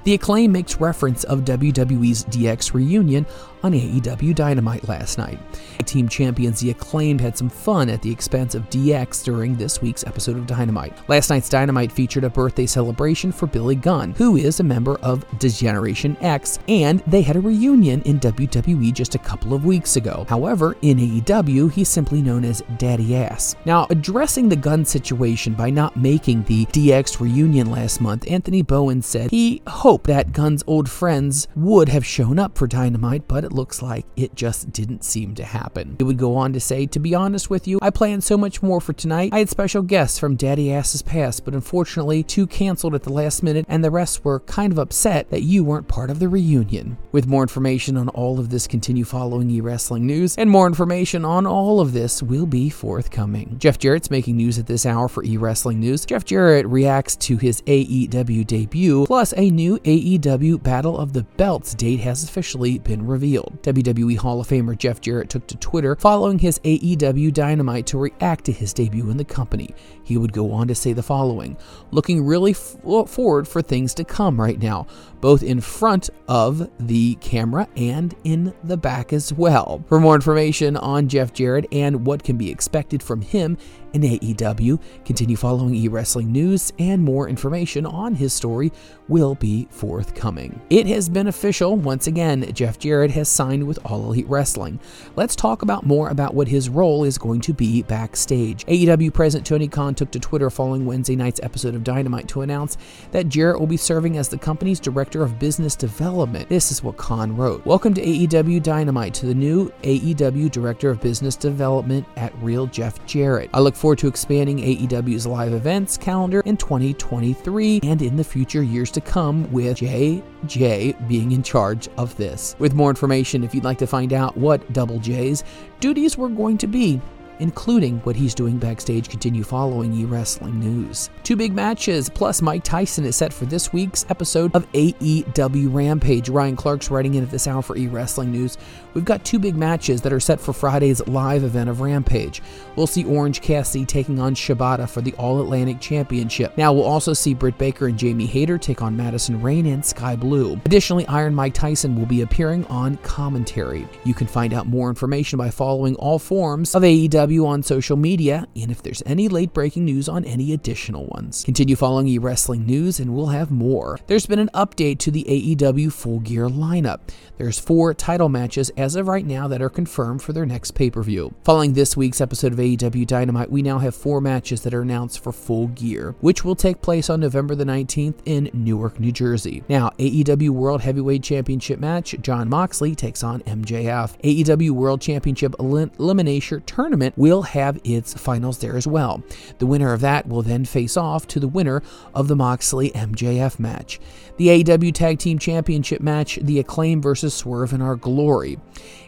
The 0.04 0.14
Acclaim 0.14 0.52
makes 0.52 0.80
reference 0.80 1.24
of 1.26 1.42
WWE's 1.42 2.24
DX 2.26 2.74
reunion 2.74 3.26
on 3.64 3.74
AEW 3.74 4.34
Dynamite 4.36 4.88
last 4.88 5.18
night. 5.18 5.40
Team 5.86 6.08
champions 6.08 6.60
The 6.60 6.72
Acclaimed 6.72 7.22
had 7.22 7.38
some 7.38 7.50
fun 7.50 7.90
at 7.90 8.02
the 8.02 8.12
expense 8.12 8.56
of 8.56 8.70
DX 8.70 9.24
during 9.24 9.56
this 9.56 9.82
week's 9.82 10.06
episode 10.06 10.38
of 10.38 10.48
Dynamite. 10.48 10.94
Last 11.10 11.30
night's 11.30 11.50
Dynamite 11.50 11.92
featured 11.92 12.24
a 12.24 12.30
birthday 12.30 12.66
celebration 12.66 13.32
for 13.32 13.48
Billy 13.48 13.76
Gunn, 13.76 14.14
who 14.14 14.38
is 14.38 14.60
a 14.60 14.64
member 14.64 14.98
of 15.00 15.26
Degeneration 15.40 16.16
X, 16.22 16.60
and 16.68 17.00
they 17.08 17.22
had 17.22 17.36
a 17.36 17.42
reunion 17.42 18.02
in 18.04 18.20
WWE 18.20 18.94
just 18.94 19.16
a 19.16 19.20
couple 19.20 19.54
of 19.54 19.66
weeks 19.66 19.96
ago. 19.96 20.26
However, 20.30 20.78
in 20.82 20.98
AEW, 20.98 21.72
he's 21.72 21.90
simply 21.90 22.22
known 22.22 22.46
as 22.46 22.64
Daddy 22.78 23.16
Ass. 23.16 23.56
Now, 23.66 23.88
addressing 23.90 24.50
the 24.50 24.56
Gunn 24.56 24.86
situation 24.86 25.54
by 25.54 25.70
not 25.70 25.98
making 25.98 26.44
the 26.44 26.66
DX 26.68 27.20
reunion 27.20 27.72
last 27.72 28.02
month, 28.02 28.30
Anthony 28.30 28.62
Bowen 28.62 29.02
said 29.02 29.32
he 29.32 29.62
hoped 29.68 30.08
that 30.08 30.34
Gunn's 30.34 30.64
old 30.68 30.90
friends 30.90 31.48
would 31.56 31.90
have 31.90 32.06
shown 32.06 32.40
up 32.40 32.58
for 32.58 32.68
Dynamite, 32.68 33.28
but 33.28 33.49
it 33.50 33.56
looks 33.56 33.82
like 33.82 34.06
it 34.16 34.36
just 34.36 34.72
didn't 34.72 35.04
seem 35.04 35.34
to 35.36 35.44
happen. 35.44 35.96
He 35.98 36.04
would 36.04 36.18
go 36.18 36.36
on 36.36 36.54
to 36.54 36.60
say, 36.60 36.86
To 36.86 37.00
be 37.00 37.16
honest 37.16 37.50
with 37.50 37.68
you, 37.68 37.80
I 37.82 37.90
planned 37.90 38.24
so 38.24 38.38
much 38.38 38.62
more 38.62 38.80
for 38.80 38.94
tonight. 38.94 39.32
I 39.34 39.40
had 39.40 39.50
special 39.50 39.82
guests 39.82 40.20
from 40.20 40.36
Daddy 40.36 40.72
Ass's 40.72 41.02
past, 41.02 41.46
but 41.46 41.56
unfortunately, 41.56 42.22
two 42.22 42.46
canceled 42.46 42.94
at 42.94 43.04
the 43.04 43.12
last 43.12 43.42
minute, 43.42 43.66
and 43.68 43.84
the 43.84 43.90
rest 43.90 44.24
were 44.24 44.42
kind 44.42 44.72
of 44.72 44.78
upset 44.78 45.32
that 45.32 45.42
you 45.42 45.64
weren't 45.64 45.88
part 45.88 46.12
of 46.12 46.20
the 46.20 46.28
reunion. 46.28 46.98
With 47.12 47.28
more 47.28 47.42
information 47.42 47.98
on 47.98 48.10
all 48.10 48.40
of 48.40 48.50
this, 48.50 48.68
continue 48.68 49.04
following 49.04 49.50
e 49.50 49.62
wrestling 49.62 50.06
news, 50.06 50.36
and 50.38 50.50
more 50.50 50.68
information 50.68 51.26
on 51.26 51.48
all 51.48 51.82
of 51.82 51.94
this 51.94 52.22
will 52.22 52.46
be 52.46 52.70
forthcoming. 52.70 53.56
Jeff 53.58 53.80
Jarrett's 53.80 54.12
making 54.12 54.38
news 54.38 54.60
at 54.60 54.68
this 54.68 54.86
hour 54.86 55.08
for 55.08 55.24
e 55.24 55.38
wrestling 55.38 55.80
news. 55.80 56.06
Jeff 56.06 56.24
Jarrett 56.24 56.68
reacts 56.68 57.16
to 57.16 57.38
his 57.38 57.62
AEW 57.62 58.46
debut, 58.46 59.06
plus 59.08 59.34
a 59.36 59.50
new 59.50 59.80
AEW 59.80 60.62
Battle 60.62 61.00
of 61.00 61.14
the 61.14 61.24
Belts 61.24 61.74
date 61.74 62.02
has 62.02 62.24
officially 62.24 62.78
been 62.78 63.08
revealed. 63.08 63.39
Revealed. 63.40 63.62
WWE 63.64 64.18
Hall 64.18 64.42
of 64.42 64.48
Famer 64.48 64.78
Jeff 64.78 65.02
Jarrett 65.02 65.30
took 65.30 65.48
to 65.48 65.58
Twitter 65.58 65.96
following 65.96 66.40
his 66.40 66.60
AEW 66.60 67.34
Dynamite 67.34 67.88
to 67.88 67.98
react 67.98 68.46
to 68.46 68.52
his 68.52 68.74
debut 68.74 69.10
in 69.10 69.18
the 69.18 69.26
company. 69.26 69.74
He 70.10 70.18
would 70.18 70.34
go 70.34 70.52
on 70.52 70.68
to 70.70 70.76
say 70.76 70.92
the 70.92 71.04
following 71.04 71.56
Looking 71.92 72.26
really 72.26 72.52
f- 72.52 72.78
forward 73.08 73.48
for 73.48 73.62
things 73.62 73.94
to 73.94 74.04
come 74.04 74.42
right 74.42 74.60
now, 74.60 74.88
both 75.22 75.44
in 75.44 75.62
front 75.62 76.10
of 76.28 76.68
the 76.80 77.14
camera 77.16 77.68
and 77.78 78.16
in 78.24 78.52
the 78.64 78.76
back 78.76 79.14
as 79.14 79.32
well. 79.32 79.84
For 79.88 80.00
more 80.00 80.16
information 80.16 80.78
on 80.78 81.10
Jeff 81.10 81.32
Jarrett 81.32 81.68
and 81.72 82.08
what 82.08 82.24
can 82.24 82.38
be 82.38 82.50
expected 82.50 83.04
from 83.04 83.22
him 83.22 83.56
in 83.94 84.02
AEW, 84.02 84.80
continue 85.06 85.36
following 85.36 85.74
e 85.74 85.88
wrestling 85.88 86.32
news, 86.32 86.72
and 86.78 87.04
more 87.04 87.28
information 87.28 87.86
on 87.86 88.14
his 88.16 88.34
story 88.34 88.72
will 89.08 89.36
be 89.36 89.68
forthcoming. 89.72 90.62
It 90.70 90.86
has 90.88 91.10
been 91.10 91.28
official 91.28 91.76
once 91.76 92.06
again, 92.08 92.52
Jeff 92.54 92.78
Jarrett 92.78 93.12
has 93.12 93.30
signed 93.30 93.66
with 93.66 93.80
All 93.86 94.06
Elite 94.06 94.28
Wrestling. 94.28 94.80
Let's 95.16 95.36
talk 95.36 95.64
about 95.64 95.86
more 95.86 96.10
about 96.10 96.36
what 96.36 96.48
his 96.48 96.70
role 96.70 97.04
is 97.04 97.18
going 97.18 97.42
to 97.42 97.54
be 97.54 97.82
backstage. 97.84 98.66
AEW 98.68 99.14
President 99.14 99.48
Tony 99.48 99.68
Khan 99.68 99.96
took 100.00 100.12
to 100.12 100.20
Twitter 100.20 100.50
following 100.50 100.86
Wednesday 100.86 101.18
night's 101.18 101.42
episode 101.44 101.76
of 101.76 101.84
Dynamite 101.84 102.30
to 102.30 102.42
announce 102.42 102.78
that 103.12 103.28
Jarrett 103.28 103.60
will 103.60 103.68
be 103.68 103.76
serving 103.76 104.16
as 104.16 104.30
the 104.30 104.38
company's 104.38 104.80
Director 104.80 105.24
of 105.24 105.38
Business 105.38 105.76
Development. 105.76 106.48
This 106.48 106.72
is 106.72 106.82
what 106.82 106.96
Khan 106.96 107.36
wrote. 107.36 107.66
Welcome 107.66 107.94
to 107.96 108.02
AEW 108.02 108.64
Dynamite 108.64 109.14
to 109.16 109.26
the 109.26 109.36
new 109.36 109.70
AEW 109.84 110.50
Director 110.52 110.90
of 110.90 111.02
Business 111.02 111.36
Development 111.36 112.06
at 112.16 112.34
Real 112.42 112.66
Jeff 112.66 113.06
Jarrett. 113.06 113.50
I 113.54 113.60
look 113.60 113.76
forward 113.76 113.98
to 114.00 114.08
expanding 114.08 114.60
AEW's 114.60 115.28
live 115.28 115.52
events 115.52 115.98
calendar 115.98 116.40
in 116.46 116.56
2023 116.56 117.82
and 117.84 118.02
in 118.02 118.16
the 118.16 118.24
future 118.24 118.64
years 118.64 118.92
to 118.92 119.02
come 119.02 119.52
with 119.52 119.80
JJ 119.80 121.10
being 121.10 121.34
in 121.34 121.44
charge 121.44 121.90
of 121.98 122.16
this. 122.16 122.56
With 122.58 122.74
more 122.74 122.90
information, 122.90 123.44
if 123.44 123.54
you'd 123.54 123.66
like 123.66 123.80
to 123.80 123.88
find 123.88 124.14
out 124.14 124.38
what 124.38 124.72
Double 124.72 125.00
J's 125.00 125.44
duties 125.82 126.18
were 126.18 126.30
going 126.30 126.58
to 126.60 126.68
be, 126.68 127.02
including 127.40 128.00
what 128.00 128.16
he's 128.16 128.36
doing 128.36 128.58
backstage, 128.58 129.10
continue 129.10 129.44
following 129.44 129.94
e 129.94 130.06
wrestling 130.06 130.60
news. 130.60 131.10
Two 131.24 131.36
big 131.36 131.54
matches, 131.54 132.10
plus 132.10 132.42
Mike 132.42 132.64
Tyson 132.64 133.06
is 133.06 133.16
set 133.16 133.34
for 133.34 133.46
this 133.46 133.74
week's 133.74 134.06
episode 134.10 134.54
of 134.56 134.72
AEW 134.74 135.74
Rampage. 135.74 136.30
Ryan 136.30 136.56
Clark's 136.56 136.92
writing 136.92 137.16
in 137.16 137.24
at 137.24 137.32
this 137.32 137.48
hour 137.48 137.62
for 137.62 137.76
e 137.76 137.88
wrestling 137.88 138.32
news. 138.32 138.58
We've 138.94 139.06
got 139.06 139.24
two 139.24 139.40
big 139.40 139.56
matches 139.56 140.02
that 140.02 140.14
are 140.14 140.20
set 140.20 140.40
for 140.40 140.54
Friday's 140.54 141.06
live 141.08 141.44
event 141.44 141.70
of 141.70 141.82
Rampage. 141.82 142.42
We'll 142.76 142.88
see 142.88 143.06
Orange 143.06 143.42
Cassidy 143.42 143.86
taking 143.86 144.20
on 144.20 144.36
Shibata 144.36 144.90
for 144.90 145.02
the 145.02 145.14
All 145.14 145.42
Atlantic 145.42 145.80
Championship. 145.80 146.58
Now, 146.58 146.74
we'll 146.74 146.84
also 146.84 147.14
see 147.14 147.34
Britt 147.34 147.58
Baker 147.58 147.88
and 147.88 147.98
Jamie 147.98 148.26
Hayter 148.26 148.58
take 148.58 148.82
on 148.82 148.98
Madison 148.98 149.42
Rayne 149.42 149.68
and 149.68 149.86
Sky 149.86 150.16
Blue. 150.16 150.54
Additionally, 150.66 151.06
Iron 151.08 151.36
Mike 151.36 151.54
Tyson 151.54 151.96
will 151.96 152.06
be 152.06 152.22
appearing 152.22 152.66
on 152.66 152.98
commentary. 152.98 153.88
You 154.06 154.14
can 154.14 154.28
find 154.28 154.54
out 154.54 154.68
more 154.68 154.90
information 154.90 155.38
by 155.38 155.50
following 155.50 155.96
all 155.96 156.20
forms 156.20 156.74
of 156.74 156.84
AEW 156.84 157.46
on 157.46 157.62
social 157.62 157.98
media, 157.98 158.48
and 158.56 158.72
if 158.72 158.82
there's 158.82 159.04
any 159.06 159.28
late 159.28 159.54
breaking 159.54 159.86
news 159.86 160.10
on 160.10 160.26
any 160.26 160.54
additional 160.54 161.06
ones. 161.08 161.44
Continue 161.44 161.76
following 161.76 162.08
e 162.08 162.18
wrestling 162.18 162.66
news, 162.66 163.00
and 163.00 163.16
we'll 163.16 163.28
have 163.28 163.52
more. 163.52 164.00
There's 164.08 164.26
been 164.26 164.40
an 164.40 164.50
update 164.54 165.00
to 165.00 165.12
the 165.12 165.24
AEW 165.24 165.92
Full 165.94 166.20
Gear 166.20 166.48
lineup. 166.48 167.00
There's 167.38 167.60
four 167.60 167.94
title 167.94 168.30
matches 168.30 168.72
as 168.80 168.89
of 168.96 169.08
right 169.08 169.26
now 169.26 169.48
that 169.48 169.62
are 169.62 169.70
confirmed 169.70 170.22
for 170.22 170.34
their 170.34 170.46
next 170.46 170.72
pay 170.72 170.90
per 170.90 171.04
view. 171.04 171.34
Following 171.44 171.74
this 171.74 171.98
week's 171.98 172.22
episode 172.22 172.54
of 172.54 172.60
AEW 172.60 173.06
Dynamite, 173.06 173.52
we 173.52 173.62
now 173.62 173.80
have 173.80 173.96
four 173.96 174.22
matches 174.22 174.62
that 174.62 174.74
are 174.74 174.82
announced 174.82 175.24
for 175.24 175.32
Full 175.32 175.68
Gear, 175.68 176.16
which 176.22 176.44
will 176.44 176.56
take 176.56 176.82
place 176.82 177.10
on 177.10 177.20
November 177.20 177.56
the 177.56 177.66
19th 177.66 178.16
in 178.26 178.50
Newark, 178.54 179.00
New 179.00 179.12
Jersey. 179.12 179.64
Now, 179.70 179.92
AEW 180.00 180.50
World 180.50 180.82
Heavyweight 180.82 181.24
Championship 181.24 181.80
match 181.80 182.16
Jon 182.22 182.50
Moxley 182.50 182.96
takes 182.96 183.24
on 183.24 183.42
MJF. 183.42 184.20
AEW 184.24 184.72
World 184.72 185.02
Championship 185.02 185.56
Elim- 185.60 185.92
Elimination 186.00 186.62
Tournament 186.66 187.18
will 187.18 187.44
have 187.44 187.80
its 187.84 188.14
finals 188.14 188.60
there 188.60 188.78
as 188.78 188.88
well. 188.88 189.24
The 189.60 189.66
winner 189.66 189.94
of 189.94 190.02
that 190.02 190.28
will 190.28 190.42
then 190.42 190.66
face 190.66 190.98
off 190.98 191.28
to 191.28 191.40
the 191.40 191.48
winner 191.48 191.82
of 192.14 192.28
the 192.28 192.36
Moxley 192.36 192.92
MJF 192.92 193.60
match. 193.60 194.00
The 194.38 194.64
AEW 194.64 194.94
Tag 194.94 195.20
Team 195.20 195.38
Championship 195.38 196.02
match, 196.02 196.40
The 196.42 196.60
Acclaim 196.60 197.02
versus 197.02 197.34
Swerve 197.34 197.74
in 197.74 197.82
Our 197.82 197.96
Glory. 197.98 198.58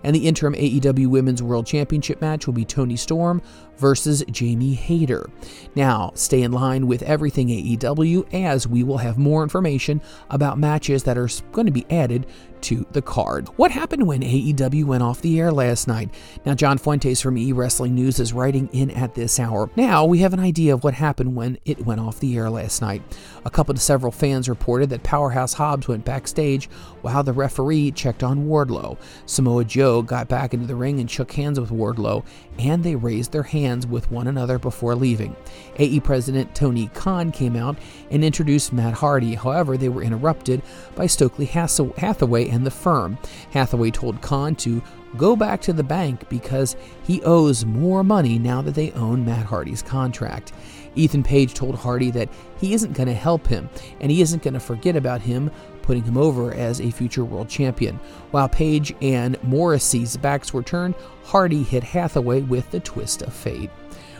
And 0.03 0.15
the 0.15 0.27
interim 0.27 0.53
AEW 0.53 1.07
Women's 1.07 1.43
World 1.43 1.65
Championship 1.65 2.21
match 2.21 2.47
will 2.47 2.53
be 2.53 2.65
Toni 2.65 2.95
Storm 2.95 3.41
versus 3.81 4.23
Jamie 4.29 4.75
Hayter. 4.75 5.29
Now, 5.75 6.11
stay 6.13 6.43
in 6.43 6.51
line 6.51 6.85
with 6.87 7.01
everything 7.01 7.47
AEW 7.47 8.31
as 8.33 8.67
we 8.67 8.83
will 8.83 8.99
have 8.99 9.17
more 9.17 9.43
information 9.43 10.01
about 10.29 10.59
matches 10.59 11.03
that 11.03 11.17
are 11.17 11.27
going 11.51 11.65
to 11.65 11.73
be 11.73 11.85
added 11.89 12.27
to 12.61 12.85
the 12.91 13.01
card. 13.01 13.47
What 13.57 13.71
happened 13.71 14.05
when 14.05 14.21
AEW 14.21 14.85
went 14.85 15.03
off 15.03 15.21
the 15.21 15.39
air 15.39 15.51
last 15.51 15.87
night? 15.87 16.13
Now, 16.45 16.53
John 16.53 16.77
Fuentes 16.77 17.19
from 17.19 17.37
E 17.37 17.51
Wrestling 17.51 17.95
News 17.95 18.19
is 18.19 18.33
writing 18.33 18.69
in 18.71 18.91
at 18.91 19.15
this 19.15 19.39
hour. 19.39 19.69
Now, 19.75 20.05
we 20.05 20.19
have 20.19 20.33
an 20.33 20.39
idea 20.39 20.73
of 20.73 20.83
what 20.83 20.93
happened 20.93 21.35
when 21.35 21.57
it 21.65 21.85
went 21.85 22.01
off 22.01 22.19
the 22.19 22.37
air 22.37 22.49
last 22.49 22.81
night. 22.81 23.01
A 23.45 23.49
couple 23.49 23.73
to 23.73 23.81
several 23.81 24.11
fans 24.11 24.47
reported 24.47 24.91
that 24.91 25.01
Powerhouse 25.01 25.53
Hobbs 25.53 25.87
went 25.87 26.05
backstage 26.05 26.67
while 27.01 27.23
the 27.23 27.33
referee 27.33 27.91
checked 27.91 28.23
on 28.23 28.45
Wardlow. 28.45 28.97
Samoa 29.25 29.65
Joe 29.65 30.01
got 30.03 30.27
back 30.27 30.53
into 30.53 30.67
the 30.67 30.75
ring 30.75 30.99
and 30.99 31.09
shook 31.09 31.31
hands 31.31 31.59
with 31.59 31.71
Wardlow, 31.71 32.23
and 32.61 32.83
they 32.83 32.95
raised 32.95 33.31
their 33.31 33.43
hands 33.43 33.87
with 33.87 34.11
one 34.11 34.27
another 34.27 34.59
before 34.59 34.95
leaving. 34.95 35.35
AE 35.77 35.99
President 36.01 36.53
Tony 36.53 36.87
Khan 36.93 37.31
came 37.31 37.55
out 37.55 37.77
and 38.11 38.23
introduced 38.23 38.71
Matt 38.71 38.93
Hardy. 38.93 39.33
However, 39.33 39.77
they 39.77 39.89
were 39.89 40.03
interrupted 40.03 40.61
by 40.95 41.07
Stokely 41.07 41.45
Hathaway 41.45 42.49
and 42.49 42.65
the 42.65 42.71
firm. 42.71 43.17
Hathaway 43.51 43.89
told 43.89 44.21
Khan 44.21 44.55
to 44.57 44.81
go 45.17 45.35
back 45.35 45.61
to 45.61 45.73
the 45.73 45.83
bank 45.83 46.29
because 46.29 46.75
he 47.03 47.21
owes 47.23 47.65
more 47.65 48.03
money 48.03 48.37
now 48.37 48.61
that 48.61 48.75
they 48.75 48.91
own 48.91 49.25
Matt 49.25 49.45
Hardy's 49.45 49.81
contract. 49.81 50.53
Ethan 50.95 51.23
Page 51.23 51.53
told 51.53 51.75
Hardy 51.75 52.11
that 52.11 52.29
he 52.59 52.73
isn't 52.73 52.93
going 52.93 53.07
to 53.07 53.13
help 53.13 53.47
him 53.47 53.69
and 53.99 54.11
he 54.11 54.21
isn't 54.21 54.43
going 54.43 54.53
to 54.53 54.59
forget 54.59 54.95
about 54.95 55.21
him 55.21 55.49
putting 55.81 56.03
him 56.03 56.17
over 56.17 56.53
as 56.53 56.79
a 56.79 56.91
future 56.91 57.25
world 57.25 57.49
champion. 57.49 57.99
While 58.31 58.49
Page 58.49 58.93
and 59.01 59.41
Morrissey's 59.43 60.17
backs 60.17 60.53
were 60.53 60.63
turned, 60.63 60.95
Hardy 61.23 61.63
hit 61.63 61.83
Hathaway 61.83 62.41
with 62.41 62.69
the 62.71 62.79
twist 62.79 63.21
of 63.21 63.33
fate. 63.33 63.69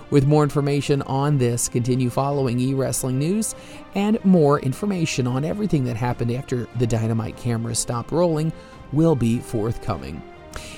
With 0.10 0.28
more 0.28 0.44
information 0.44 1.02
on 1.04 1.38
this, 1.38 1.70
continue 1.70 2.10
following 2.10 2.60
e 2.60 2.74
wrestling 2.74 3.18
news 3.18 3.56
and 3.96 4.24
more 4.26 4.60
information 4.60 5.26
on 5.26 5.46
everything 5.46 5.86
that 5.86 5.96
happened 5.96 6.32
after 6.32 6.68
the 6.78 6.88
Dynamite 6.88 7.38
cameras 7.38 7.80
stopped 7.80 8.12
rolling 8.12 8.52
will 8.92 9.16
be 9.16 9.40
forthcoming. 9.40 10.22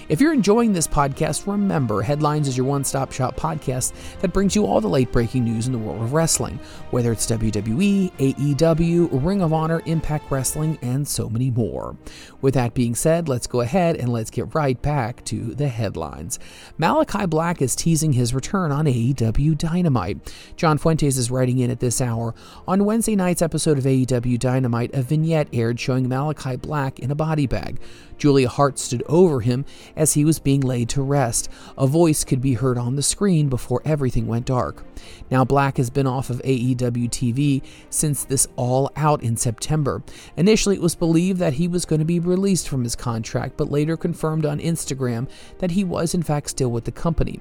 If 0.10 0.20
you're 0.20 0.34
enjoying 0.34 0.74
this 0.74 0.88
podcast, 0.88 1.48
remember 1.48 2.02
Headlines 2.02 2.48
is 2.48 2.58
your 2.58 2.66
one 2.66 2.84
stop 2.84 3.12
shop 3.12 3.36
podcast 3.36 3.94
that 4.20 4.34
brings 4.34 4.56
you 4.56 4.66
all 4.66 4.82
the 4.82 4.88
late 4.88 5.12
breaking 5.12 5.46
news 5.46 5.66
in 5.66 5.74
the 5.74 5.80
world 5.80 6.02
of 6.02 6.14
wrestling, 6.14 6.60
whether 6.92 7.12
it's 7.12 7.26
WWE, 7.26 8.12
AEW, 8.12 9.10
Ring 9.12 9.42
of 9.42 9.54
Honor, 9.54 9.82
Impact 9.86 10.30
Wrestling, 10.30 10.78
and 10.82 11.08
so 11.08 11.30
many 11.30 11.50
more. 11.50 11.96
With 12.42 12.54
that 12.56 12.74
being 12.74 12.96
said, 12.96 13.30
let's 13.30 13.48
go 13.48 13.62
ahead 13.62 13.96
and 13.96 14.10
let's 14.10 14.30
get 14.30 14.54
right 14.54 14.80
back 14.82 15.24
to 15.26 15.56
the 15.56 15.70
headlines. 15.70 16.40
Malachi 16.78 17.26
Black 17.26 17.62
is 17.62 17.76
teasing 17.76 18.14
his 18.14 18.34
return 18.34 18.72
on 18.72 18.86
AEW 18.86 19.58
Dynamite. 19.58 20.34
John 20.58 20.78
Fuentes 20.78 21.18
is 21.18 21.32
writing 21.32 21.60
in 21.60 21.72
at 21.72 21.80
this 21.80 22.02
hour. 22.02 22.36
On 22.68 22.86
Wednesday 22.86 23.16
night's 23.16 23.42
episode 23.42 23.78
of 23.78 23.86
AEW 23.86 24.38
Dynamite, 24.38 24.94
a 24.94 25.02
vignette 25.02 25.48
aired 25.54 25.80
showing 25.80 26.08
Malachi 26.08 26.58
Black 26.58 27.00
in 27.00 27.12
a 27.12 27.16
body 27.16 27.48
bag. 27.48 27.80
Julia 28.18 28.48
Hart 28.48 28.80
stood 28.80 29.04
over 29.08 29.42
him 29.42 29.63
as 29.96 30.14
he 30.14 30.26
was 30.26 30.40
being 30.40 30.62
laid 30.62 30.90
to 30.90 31.02
rest. 31.02 31.50
A 31.78 31.88
voice 31.88 32.24
could 32.24 32.42
be 32.42 32.54
heard 32.54 32.78
on 32.78 32.96
the 32.96 33.04
screen 33.04 33.50
before 33.50 33.82
everything 33.86 34.28
went 34.28 34.46
dark. 34.46 34.84
Now, 35.30 35.44
Black 35.44 35.78
has 35.78 35.90
been 35.90 36.08
off 36.08 36.30
of 36.30 36.42
AEW 36.44 37.10
TV 37.10 37.62
since 37.90 38.24
this 38.24 38.48
All 38.56 38.92
Out 38.96 39.24
in 39.24 39.38
September. 39.38 40.04
Initially, 40.38 40.76
it 40.76 40.82
was 40.82 40.96
believed 40.96 41.40
that 41.40 41.54
he 41.54 41.68
was 41.68 41.86
going 41.86 42.00
to 42.00 42.06
be 42.06 42.20
released 42.20 42.70
from 42.70 42.84
his 42.84 42.96
contract, 42.96 43.58
but 43.58 43.72
later 43.72 43.98
confirmed 43.98 44.46
on 44.46 44.60
Instagram 44.60 45.28
that 45.60 45.72
he 45.72 45.84
was, 45.84 46.14
in 46.14 46.24
fact, 46.24 46.50
still 46.50 46.72
with 46.72 46.86
the 46.86 46.92
company. 46.92 47.40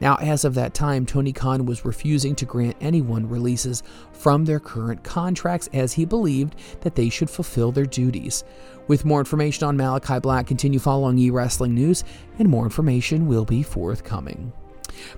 Now, 0.00 0.16
as 0.16 0.44
of 0.44 0.54
that 0.54 0.74
time, 0.74 1.06
Tony 1.06 1.32
Khan 1.32 1.66
was 1.66 1.84
refusing 1.84 2.34
to 2.36 2.44
grant 2.44 2.76
anyone 2.80 3.28
releases 3.28 3.82
from 4.12 4.44
their 4.44 4.60
current 4.60 5.02
contracts 5.02 5.68
as 5.72 5.92
he 5.94 6.04
believed 6.04 6.54
that 6.80 6.94
they 6.94 7.08
should 7.08 7.30
fulfill 7.30 7.72
their 7.72 7.86
duties. 7.86 8.44
With 8.92 9.06
more 9.06 9.20
information 9.20 9.66
on 9.66 9.78
Malachi 9.78 10.20
Black, 10.20 10.46
continue 10.46 10.78
following 10.78 11.18
e 11.18 11.30
wrestling 11.30 11.74
news, 11.74 12.04
and 12.38 12.46
more 12.46 12.64
information 12.64 13.26
will 13.26 13.46
be 13.46 13.62
forthcoming. 13.62 14.52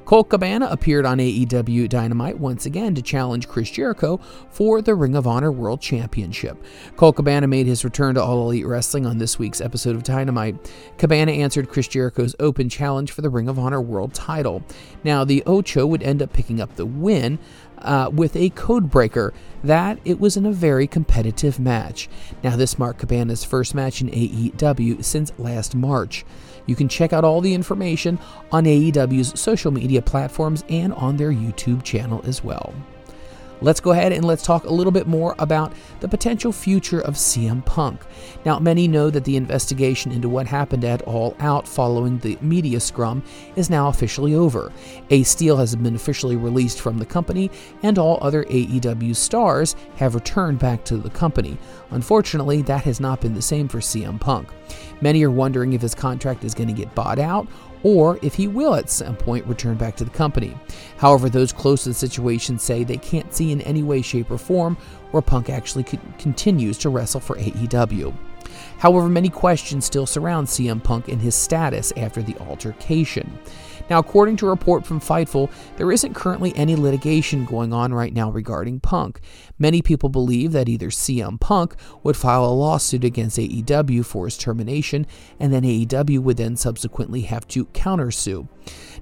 Colt 0.05 0.29
Cabana 0.29 0.69
appeared 0.71 1.05
on 1.05 1.19
AEW 1.19 1.89
Dynamite 1.89 2.39
once 2.39 2.67
again 2.67 2.95
to 2.95 3.03
challenge 3.03 3.49
Chris 3.49 3.69
Jericho 3.71 4.21
for 4.51 4.81
the 4.81 4.95
Ring 4.95 5.17
of 5.17 5.27
Honor 5.27 5.51
World 5.51 5.81
Championship. 5.81 6.57
Colt 6.95 7.17
Cabana 7.17 7.49
made 7.49 7.67
his 7.67 7.85
return 7.85 8.15
to 8.15 8.23
All 8.23 8.47
Elite 8.47 8.65
Wrestling 8.65 9.07
on 9.07 9.19
this 9.19 9.41
week's 9.41 9.61
episode 9.61 9.97
of 9.97 10.05
Dynamite. 10.05 10.71
Cabana 10.97 11.33
answered 11.33 11.69
Chris 11.69 11.89
Jericho's 11.89 12.37
open 12.39 12.69
challenge 12.69 13.11
for 13.11 13.23
the 13.23 13.29
Ring 13.29 13.49
of 13.49 13.59
Honor 13.59 13.81
World 13.81 14.15
title. 14.15 14.63
Now, 15.03 15.25
the 15.25 15.43
Ocho 15.47 15.85
would 15.85 16.05
end 16.05 16.23
up 16.23 16.33
picking 16.33 16.61
up 16.61 16.77
the 16.77 16.87
win. 16.87 17.41
Uh, 17.85 18.09
with 18.11 18.35
a 18.35 18.49
codebreaker 18.51 19.33
that 19.63 19.99
it 20.07 20.19
was 20.19 20.39
in 20.39 20.47
a 20.47 20.53
very 20.53 20.87
competitive 20.87 21.61
match. 21.61 22.09
Now, 22.43 22.57
this 22.57 22.79
marked 22.79 23.01
Cabana's 23.01 23.45
first 23.45 23.75
match 23.75 24.01
in 24.01 24.09
AEW 24.09 25.05
since 25.05 25.33
last 25.39 25.75
March. 25.75 26.25
You 26.67 26.77
can 26.77 26.89
check 26.89 27.13
out 27.13 27.25
all 27.25 27.43
the 27.43 27.53
information 27.53 28.19
on 28.51 28.65
AEW's 28.65 29.39
social 29.39 29.71
media 29.71 30.01
platforms 30.01 30.65
and 30.71 30.95
on 30.95 31.19
their 31.19 31.31
YouTube 31.31 31.83
channel 31.83 32.23
as 32.25 32.43
well. 32.43 32.73
Let's 33.65 33.81
go 33.81 33.93
ahead 33.93 34.13
and 34.13 34.27
let's 34.27 34.43
talk 34.43 34.65
a 34.65 34.71
little 34.71 34.93
bit 34.93 35.07
more 35.07 35.35
about 35.39 35.73
the 36.01 36.07
potential 36.07 36.53
future 36.53 37.01
of 37.01 37.15
CM 37.15 37.65
Punk. 37.65 38.03
Now, 38.45 38.59
many 38.59 38.87
know 38.87 39.09
that 39.09 39.25
the 39.25 39.39
investigation 39.39 40.13
into 40.13 40.29
what 40.29 40.47
happened 40.47 40.85
at 40.85 41.01
All 41.01 41.35
Out 41.41 41.67
following 41.67 42.19
the 42.19 42.37
media 42.43 42.79
scrum 42.79 43.25
is 43.57 43.71
now 43.71 43.89
officially 43.89 44.35
over. 44.35 44.71
Ace 45.09 45.31
Steel 45.31 45.57
has 45.57 45.75
been 45.75 45.95
officially 45.95 46.37
released 46.37 46.83
from 46.83 46.99
the 46.99 47.07
company, 47.07 47.51
and 47.83 47.99
all 47.99 48.19
other 48.21 48.45
AEW 48.45 49.17
stars 49.17 49.77
have 49.97 50.15
returned 50.15 50.59
back 50.59 50.85
to 50.85 50.99
the 50.99 51.09
company. 51.09 51.57
Unfortunately, 51.91 52.61
that 52.61 52.85
has 52.85 53.01
not 53.01 53.23
been 53.23 53.33
the 53.33 53.41
same 53.41 53.69
for 53.69 53.79
CM 53.79 54.21
Punk. 54.21 54.47
Many 55.01 55.25
are 55.25 55.31
wondering 55.31 55.73
if 55.73 55.81
his 55.81 55.95
contract 55.95 56.45
is 56.45 56.55
going 56.55 56.69
to 56.69 56.75
get 56.75 56.95
bought 56.95 57.19
out 57.19 57.49
or 57.85 58.19
if 58.23 58.35
he 58.35 58.49
will 58.49 58.75
at 58.75 58.91
some 58.91 59.15
point 59.15 59.47
return 59.47 59.77
back 59.77 59.95
to 59.95 60.05
the 60.05 60.11
company. 60.11 60.57
However, 60.97 61.29
those 61.29 61.53
close 61.53 61.85
to 61.85 61.91
the 61.91 61.95
situation 61.95 62.59
say 62.59 62.83
they 62.83 62.97
can't 62.97 63.33
see 63.33 63.53
in 63.53 63.61
any 63.61 63.85
way, 63.85 64.03
shape, 64.03 64.31
or 64.33 64.39
form 64.39 64.77
where 65.13 65.23
Punk 65.23 65.49
actually 65.49 65.85
continues 66.19 66.77
to 66.79 66.89
wrestle 66.89 67.21
for 67.21 67.37
AEW. 67.37 68.13
However, 68.79 69.09
many 69.09 69.29
questions 69.29 69.85
still 69.85 70.07
surround 70.07 70.49
CM 70.49 70.83
Punk 70.83 71.09
and 71.09 71.21
his 71.21 71.35
status 71.35 71.93
after 71.97 72.23
the 72.23 72.37
altercation. 72.39 73.39
Now, 73.91 73.99
according 73.99 74.37
to 74.39 74.47
a 74.47 74.51
report 74.51 74.87
from 74.87 75.01
Fightful, 75.01 75.51
there 75.77 75.93
isn't 75.93 76.15
currently 76.15 76.55
any 76.57 76.75
litigation 76.75 77.45
going 77.45 77.73
on 77.73 77.93
right 77.93 78.13
now 78.13 78.31
regarding 78.31 78.81
Punk. 78.81 79.21
Many 79.59 79.83
people 79.83 80.09
believe 80.09 80.53
that 80.53 80.69
either 80.69 80.89
CM 80.89 81.39
Punk 81.39 81.75
would 82.03 82.17
file 82.17 82.45
a 82.45 82.47
lawsuit 82.47 83.05
against 83.05 83.39
AEW 83.39 84.05
for 84.05 84.25
his 84.25 84.39
termination, 84.39 85.07
and 85.39 85.53
then 85.53 85.63
AEW 85.65 86.21
would 86.21 86.39
then 86.39 86.57
subsequently 86.57 87.23
have 87.23 87.47
to 87.49 87.67
countersue. 87.67 88.49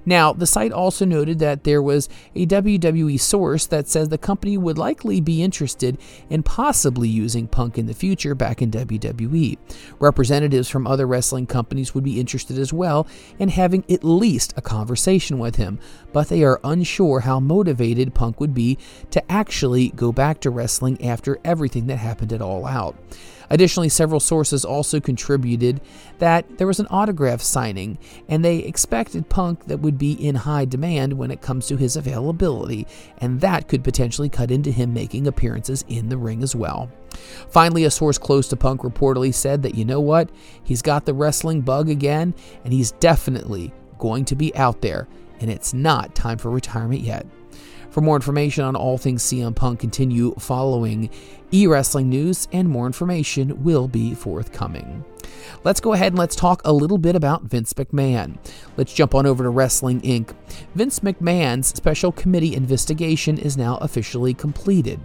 Now, 0.05 0.33
the 0.33 0.45
site 0.45 0.71
also 0.71 1.05
noted 1.05 1.39
that 1.39 1.63
there 1.63 1.81
was 1.81 2.09
a 2.35 2.45
WWE 2.45 3.19
source 3.19 3.65
that 3.67 3.87
says 3.87 4.09
the 4.09 4.17
company 4.17 4.57
would 4.57 4.77
likely 4.77 5.21
be 5.21 5.41
interested 5.41 5.97
in 6.29 6.43
possibly 6.43 7.07
using 7.07 7.47
Punk 7.47 7.77
in 7.77 7.85
the 7.85 7.93
future 7.93 8.35
back 8.35 8.61
in 8.61 8.71
WWE. 8.71 9.57
Representatives 9.99 10.69
from 10.69 10.87
other 10.87 11.07
wrestling 11.07 11.45
companies 11.45 11.93
would 11.93 12.03
be 12.03 12.19
interested 12.19 12.57
as 12.57 12.73
well 12.73 13.07
in 13.39 13.49
having 13.49 13.83
at 13.89 14.03
least 14.03 14.53
a 14.57 14.61
conversation 14.61 15.39
with 15.39 15.55
him, 15.55 15.79
but 16.11 16.29
they 16.29 16.43
are 16.43 16.59
unsure 16.63 17.21
how 17.21 17.39
motivated 17.39 18.13
Punk 18.13 18.39
would 18.39 18.53
be 18.53 18.77
to 19.11 19.31
actually 19.31 19.89
go 19.89 20.11
back 20.11 20.39
to 20.41 20.49
wrestling 20.49 21.03
after 21.03 21.39
everything 21.43 21.87
that 21.87 21.97
happened 21.97 22.33
at 22.33 22.41
All 22.41 22.65
Out. 22.65 22.95
Additionally, 23.49 23.89
several 23.89 24.19
sources 24.19 24.65
also 24.65 24.99
contributed 24.99 25.81
that 26.19 26.57
there 26.57 26.67
was 26.67 26.79
an 26.79 26.87
autograph 26.89 27.41
signing, 27.41 27.97
and 28.27 28.43
they 28.43 28.57
expected 28.59 29.29
Punk 29.29 29.65
that 29.65 29.79
would 29.79 29.97
be 29.97 30.13
in 30.13 30.35
high 30.35 30.65
demand 30.65 31.13
when 31.13 31.31
it 31.31 31.41
comes 31.41 31.67
to 31.67 31.77
his 31.77 31.95
availability, 31.95 32.87
and 33.19 33.41
that 33.41 33.67
could 33.67 33.83
potentially 33.83 34.29
cut 34.29 34.51
into 34.51 34.71
him 34.71 34.93
making 34.93 35.27
appearances 35.27 35.83
in 35.87 36.09
the 36.09 36.17
ring 36.17 36.43
as 36.43 36.55
well. 36.55 36.89
Finally, 37.49 37.83
a 37.83 37.91
source 37.91 38.17
close 38.17 38.47
to 38.47 38.55
Punk 38.55 38.81
reportedly 38.81 39.33
said 39.33 39.61
that, 39.63 39.75
you 39.75 39.85
know 39.85 39.99
what, 39.99 40.29
he's 40.63 40.81
got 40.81 41.05
the 41.05 41.13
wrestling 41.13 41.61
bug 41.61 41.89
again, 41.89 42.33
and 42.63 42.73
he's 42.73 42.91
definitely 42.91 43.73
going 43.99 44.25
to 44.25 44.35
be 44.35 44.55
out 44.55 44.81
there, 44.81 45.07
and 45.39 45.49
it's 45.49 45.73
not 45.73 46.15
time 46.15 46.37
for 46.37 46.49
retirement 46.49 47.01
yet. 47.01 47.25
For 47.93 48.01
more 48.01 48.15
information 48.15 48.63
on 48.63 48.75
all 48.75 48.97
things 48.97 49.21
CM 49.21 49.55
Punk, 49.55 49.79
continue 49.79 50.33
following 50.39 51.11
e 51.53 51.67
wrestling 51.67 52.09
news, 52.09 52.47
and 52.51 52.67
more 52.67 52.87
information 52.87 53.63
will 53.63 53.87
be 53.87 54.15
forthcoming. 54.15 55.05
Let's 55.63 55.79
go 55.79 55.93
ahead 55.93 56.13
and 56.13 56.17
let's 56.17 56.35
talk 56.35 56.63
a 56.65 56.73
little 56.73 56.97
bit 56.97 57.15
about 57.15 57.43
Vince 57.43 57.71
McMahon. 57.73 58.39
Let's 58.77 58.95
jump 58.95 59.13
on 59.13 59.27
over 59.27 59.43
to 59.43 59.49
Wrestling 59.51 60.01
Inc. 60.01 60.33
Vince 60.73 61.01
McMahon's 61.01 61.67
special 61.67 62.11
committee 62.11 62.55
investigation 62.55 63.37
is 63.37 63.57
now 63.57 63.77
officially 63.77 64.33
completed. 64.33 64.99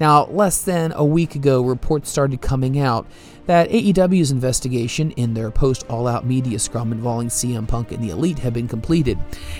Now, 0.00 0.26
less 0.26 0.62
than 0.62 0.92
a 0.92 1.04
week 1.04 1.34
ago, 1.34 1.62
reports 1.62 2.10
started 2.10 2.40
coming 2.40 2.78
out 2.78 3.06
that 3.48 3.70
AEW's 3.70 4.30
investigation 4.30 5.10
in 5.12 5.32
their 5.32 5.50
post 5.50 5.86
All 5.88 6.06
Out 6.06 6.26
media 6.26 6.58
scrum 6.58 6.92
involving 6.92 7.28
CM 7.28 7.66
Punk 7.66 7.92
and 7.92 8.04
the 8.04 8.10
Elite 8.10 8.38
had 8.38 8.52
been 8.52 8.68
completed. 8.68 9.18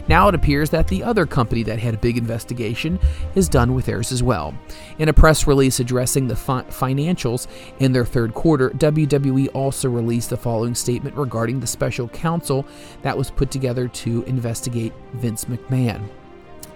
Now 0.08 0.28
it 0.28 0.34
appears 0.34 0.68
that 0.70 0.88
the 0.88 1.02
other 1.02 1.24
company 1.24 1.62
that 1.62 1.78
had 1.78 1.94
a 1.94 1.98
big 1.98 2.18
investigation 2.18 2.98
is 3.34 3.48
done 3.48 3.74
with 3.74 3.86
theirs 3.86 4.12
as 4.12 4.22
well. 4.22 4.52
In 4.98 5.08
a 5.08 5.14
press 5.14 5.46
release 5.46 5.80
addressing 5.80 6.28
the 6.28 6.36
fi- 6.36 6.64
financials 6.64 7.46
in 7.78 7.92
their 7.92 8.04
third 8.04 8.34
quarter, 8.34 8.68
WWE 8.70 9.48
also 9.54 9.88
released 9.88 10.28
the 10.28 10.36
following 10.36 10.74
statement 10.74 11.16
regarding 11.16 11.58
the 11.58 11.66
special 11.66 12.08
counsel 12.08 12.66
that 13.00 13.16
was 13.16 13.30
put 13.30 13.50
together 13.50 13.88
to 13.88 14.22
investigate 14.24 14.92
Vince 15.14 15.46
McMahon. 15.46 16.06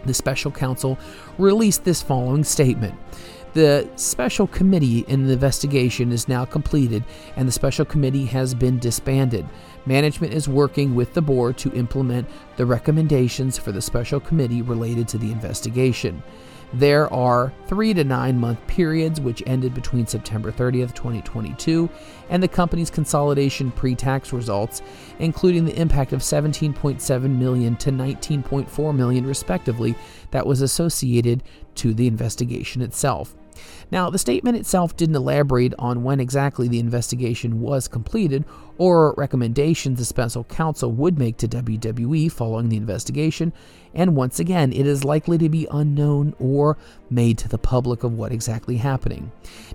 The 0.06 0.14
special 0.14 0.50
counsel 0.50 0.98
released 1.36 1.84
this 1.84 2.00
following 2.00 2.42
statement. 2.42 2.94
The 3.54 3.86
special 3.96 4.46
committee 4.46 5.00
in 5.08 5.26
the 5.26 5.34
investigation 5.34 6.10
is 6.10 6.26
now 6.26 6.46
completed 6.46 7.04
and 7.36 7.46
the 7.46 7.52
special 7.52 7.84
committee 7.84 8.24
has 8.26 8.54
been 8.54 8.78
disbanded. 8.78 9.46
Management 9.84 10.32
is 10.32 10.48
working 10.48 10.94
with 10.94 11.12
the 11.12 11.20
board 11.20 11.58
to 11.58 11.72
implement 11.72 12.28
the 12.56 12.64
recommendations 12.64 13.58
for 13.58 13.70
the 13.70 13.82
special 13.82 14.20
committee 14.20 14.62
related 14.62 15.06
to 15.08 15.18
the 15.18 15.30
investigation. 15.30 16.22
There 16.72 17.12
are 17.12 17.52
three 17.66 17.92
to 17.92 18.02
nine 18.02 18.38
month 18.38 18.66
periods 18.66 19.20
which 19.20 19.42
ended 19.46 19.74
between 19.74 20.06
September 20.06 20.50
30th, 20.50 20.94
2022, 20.94 21.90
and 22.30 22.42
the 22.42 22.48
company's 22.48 22.88
consolidation 22.88 23.70
pre 23.70 23.94
tax 23.94 24.32
results, 24.32 24.80
including 25.18 25.66
the 25.66 25.78
impact 25.78 26.14
of 26.14 26.20
17.7 26.20 27.38
million 27.38 27.76
to 27.76 27.90
19.4 27.90 28.96
million, 28.96 29.26
respectively, 29.26 29.94
that 30.30 30.46
was 30.46 30.62
associated 30.62 31.42
to 31.74 31.92
the 31.92 32.06
investigation 32.06 32.80
itself. 32.80 33.34
Now, 33.92 34.08
the 34.08 34.18
statement 34.18 34.56
itself 34.56 34.96
didn't 34.96 35.16
elaborate 35.16 35.74
on 35.78 36.02
when 36.02 36.18
exactly 36.18 36.66
the 36.66 36.78
investigation 36.78 37.60
was 37.60 37.88
completed 37.88 38.46
or 38.78 39.12
recommendations 39.18 39.98
the 39.98 40.04
special 40.06 40.44
counsel 40.44 40.90
would 40.90 41.18
make 41.18 41.36
to 41.36 41.46
WWE 41.46 42.32
following 42.32 42.70
the 42.70 42.78
investigation, 42.78 43.52
and 43.92 44.16
once 44.16 44.40
again, 44.40 44.72
it 44.72 44.86
is 44.86 45.04
likely 45.04 45.36
to 45.36 45.50
be 45.50 45.68
unknown 45.70 46.34
or 46.38 46.78
made 47.10 47.36
to 47.36 47.48
the 47.48 47.58
public 47.58 48.02
of 48.02 48.14
what 48.14 48.32
exactly 48.32 48.78
happening. 48.78 49.30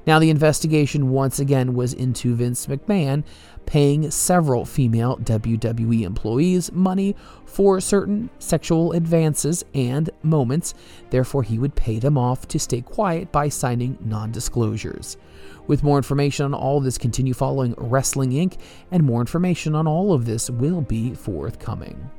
Now, 0.08 0.18
the 0.18 0.32
investigation 0.32 1.12
once 1.12 1.38
again 1.38 1.76
was 1.76 1.94
into 1.94 2.34
Vince 2.34 2.66
McMahon 2.66 3.24
paying 3.68 4.10
several 4.10 4.66
female 4.66 5.18
WWE 5.18 6.02
employees 6.02 6.72
money 6.72 7.16
for 7.46 7.80
certain 7.80 8.32
sexual 8.40 8.94
advances 8.94 9.64
and 9.76 10.10
moments, 10.24 10.74
therefore, 11.12 11.44
he 11.44 11.60
would 11.60 11.76
pay 11.76 12.00
them 12.00 12.18
off 12.18 12.48
to 12.48 12.58
stay 12.58 12.82
quiet 12.82 13.32
by 13.32 13.50
signing 13.50 13.98
non 14.02 14.32
disclosures. 14.32 15.18
With 15.68 15.84
more 15.84 15.98
information 15.98 16.46
on 16.46 16.54
all 16.54 16.78
of 16.78 16.86
this, 16.86 16.98
continue 16.98 17.34
following 17.34 17.76
Wrestling 17.78 18.32
Inc., 18.32 18.58
and 18.90 19.04
more 19.04 19.22
information 19.22 19.76
on 19.76 19.86
all 19.86 20.14
of 20.14 20.26
this 20.26 20.50
will 20.50 20.82
be 20.82 21.14
forthcoming. 21.14 22.10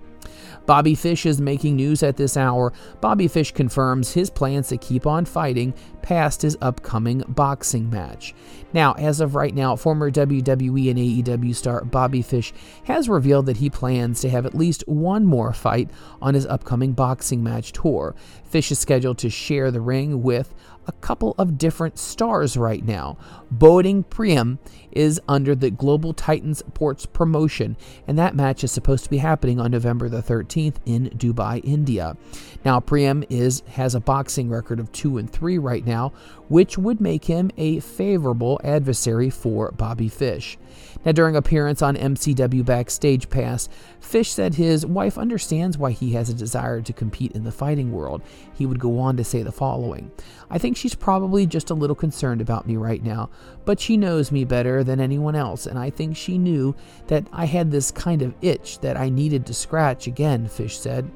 Bobby 0.69 0.95
Fish 0.95 1.25
is 1.25 1.41
making 1.41 1.77
news 1.77 2.03
at 2.03 2.19
this 2.19 2.37
hour. 2.37 2.75
Bobby 3.01 3.27
Fish 3.27 3.53
confirms 3.53 4.13
his 4.13 4.29
plans 4.29 4.69
to 4.69 4.77
keep 4.77 5.07
on 5.07 5.25
fighting 5.25 5.73
past 6.03 6.43
his 6.43 6.59
upcoming 6.61 7.25
boxing 7.27 7.89
match. 7.89 8.35
Now, 8.75 8.93
as 8.93 9.23
of 9.23 9.35
right 9.35 9.55
now, 9.55 9.77
former 9.77 10.11
WWE 10.11 10.91
and 10.91 10.99
AEW 10.99 11.55
star 11.55 11.85
Bobby 11.85 12.21
Fish 12.21 12.53
has 12.85 13.09
revealed 13.09 13.47
that 13.47 13.57
he 13.57 13.71
plans 13.71 14.21
to 14.21 14.29
have 14.29 14.45
at 14.45 14.55
least 14.55 14.85
one 14.87 15.25
more 15.25 15.55
fight 15.55 15.91
on 16.21 16.35
his 16.35 16.45
upcoming 16.45 16.93
boxing 16.93 17.43
match 17.43 17.73
tour. 17.73 18.15
Fish 18.45 18.71
is 18.71 18.79
scheduled 18.79 19.17
to 19.19 19.31
share 19.31 19.71
the 19.71 19.81
ring 19.81 20.23
with 20.23 20.55
a 20.89 20.93
couple 20.93 21.35
of 21.39 21.59
different 21.59 21.99
stars 21.99 22.57
right 22.57 22.85
now. 22.85 23.17
Boding 23.51 24.03
Priam 24.03 24.59
is 24.91 25.21
under 25.29 25.55
the 25.55 25.71
Global 25.71 26.13
Titans 26.13 26.59
Sports 26.59 27.07
promotion, 27.07 27.77
and 28.07 28.19
that 28.19 28.35
match 28.35 28.65
is 28.65 28.73
supposed 28.73 29.05
to 29.05 29.11
be 29.11 29.19
happening 29.19 29.61
on 29.61 29.71
November 29.71 30.09
the 30.09 30.23
13th 30.23 30.77
in 30.87 31.11
Dubai, 31.11 31.61
India. 31.63 32.17
Now, 32.65 32.81
Priam 32.81 33.23
is 33.29 33.63
has 33.69 33.95
a 33.95 34.01
boxing 34.01 34.49
record 34.49 34.81
of 34.81 34.91
2 34.93 35.19
and 35.19 35.31
3 35.31 35.59
right 35.59 35.87
now, 35.87 36.13
which 36.49 36.79
would 36.79 37.01
make 37.01 37.27
him 37.27 37.51
a 37.57 37.81
favorable 37.81 38.61
adversary 38.65 39.31
for 39.31 39.71
Bobby 39.73 40.09
Fish. 40.09 40.59
Now, 41.05 41.13
during 41.13 41.37
appearance 41.37 41.81
on 41.81 41.97
MCW 41.97 42.65
Backstage 42.65 43.31
Pass, 43.31 43.69
Fish 44.01 44.33
said 44.33 44.55
his 44.55 44.85
wife 44.85 45.17
understands 45.17 45.79
why 45.79 45.93
he 45.93 46.13
has 46.13 46.29
a 46.29 46.35
desire 46.35 46.83
to 46.83 46.93
compete 46.93 47.33
in 47.33 47.45
the 47.45 47.53
fighting 47.53 47.93
world. 47.93 48.23
He 48.55 48.67
would 48.67 48.81
go 48.81 48.99
on 48.99 49.17
to 49.17 49.25
say 49.25 49.43
the 49.43 49.53
following 49.53 50.11
I 50.51 50.59
think 50.59 50.77
she's 50.77 50.95
probably 50.95 51.47
just 51.47 51.71
a 51.71 51.75
little 51.75 51.97
concerned 51.97 52.41
about 52.41 52.67
me 52.67 52.77
right 52.77 53.03
now, 53.03 53.31
but 53.65 53.79
she 53.79 53.97
knows 53.97 54.33
me 54.33 54.45
better 54.45 54.83
than 54.83 55.01
anyone 55.01 55.37
else, 55.37 55.67
and 55.67 55.79
I 55.79 55.91
think 55.91 56.17
she 56.17 56.39
knew 56.39 56.75
that 57.07 57.27
I 57.33 57.45
had 57.45 57.71
this 57.71 57.91
kind 57.91 58.23
of 58.23 58.35
itch 58.43 58.81
that 58.81 58.97
I 58.97 59.09
needed 59.09 59.47
to 59.47 59.55
scratch 59.55 60.07
again, 60.07 60.49
Fish 60.49 60.79
said. 60.79 61.11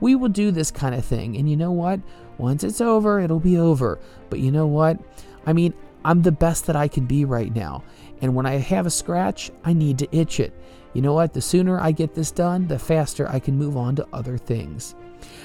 We 0.00 0.14
will 0.14 0.28
do 0.28 0.50
this 0.50 0.70
kind 0.70 0.94
of 0.94 1.04
thing, 1.04 1.36
and 1.36 1.48
you 1.48 1.56
know 1.56 1.72
what? 1.72 2.00
Once 2.38 2.64
it's 2.64 2.80
over, 2.80 3.20
it'll 3.20 3.40
be 3.40 3.58
over. 3.58 3.98
But 4.28 4.40
you 4.40 4.50
know 4.50 4.66
what? 4.66 4.98
I 5.46 5.52
mean, 5.52 5.72
I'm 6.04 6.22
the 6.22 6.32
best 6.32 6.66
that 6.66 6.76
I 6.76 6.86
can 6.86 7.06
be 7.06 7.24
right 7.24 7.54
now. 7.54 7.82
And 8.20 8.34
when 8.34 8.46
I 8.46 8.54
have 8.56 8.86
a 8.86 8.90
scratch, 8.90 9.50
I 9.64 9.72
need 9.72 9.98
to 9.98 10.16
itch 10.16 10.40
it. 10.40 10.52
You 10.94 11.02
know 11.02 11.12
what? 11.12 11.34
The 11.34 11.42
sooner 11.42 11.78
I 11.78 11.92
get 11.92 12.14
this 12.14 12.30
done, 12.30 12.66
the 12.66 12.78
faster 12.78 13.28
I 13.28 13.38
can 13.38 13.58
move 13.58 13.76
on 13.76 13.96
to 13.96 14.06
other 14.12 14.38
things. 14.38 14.94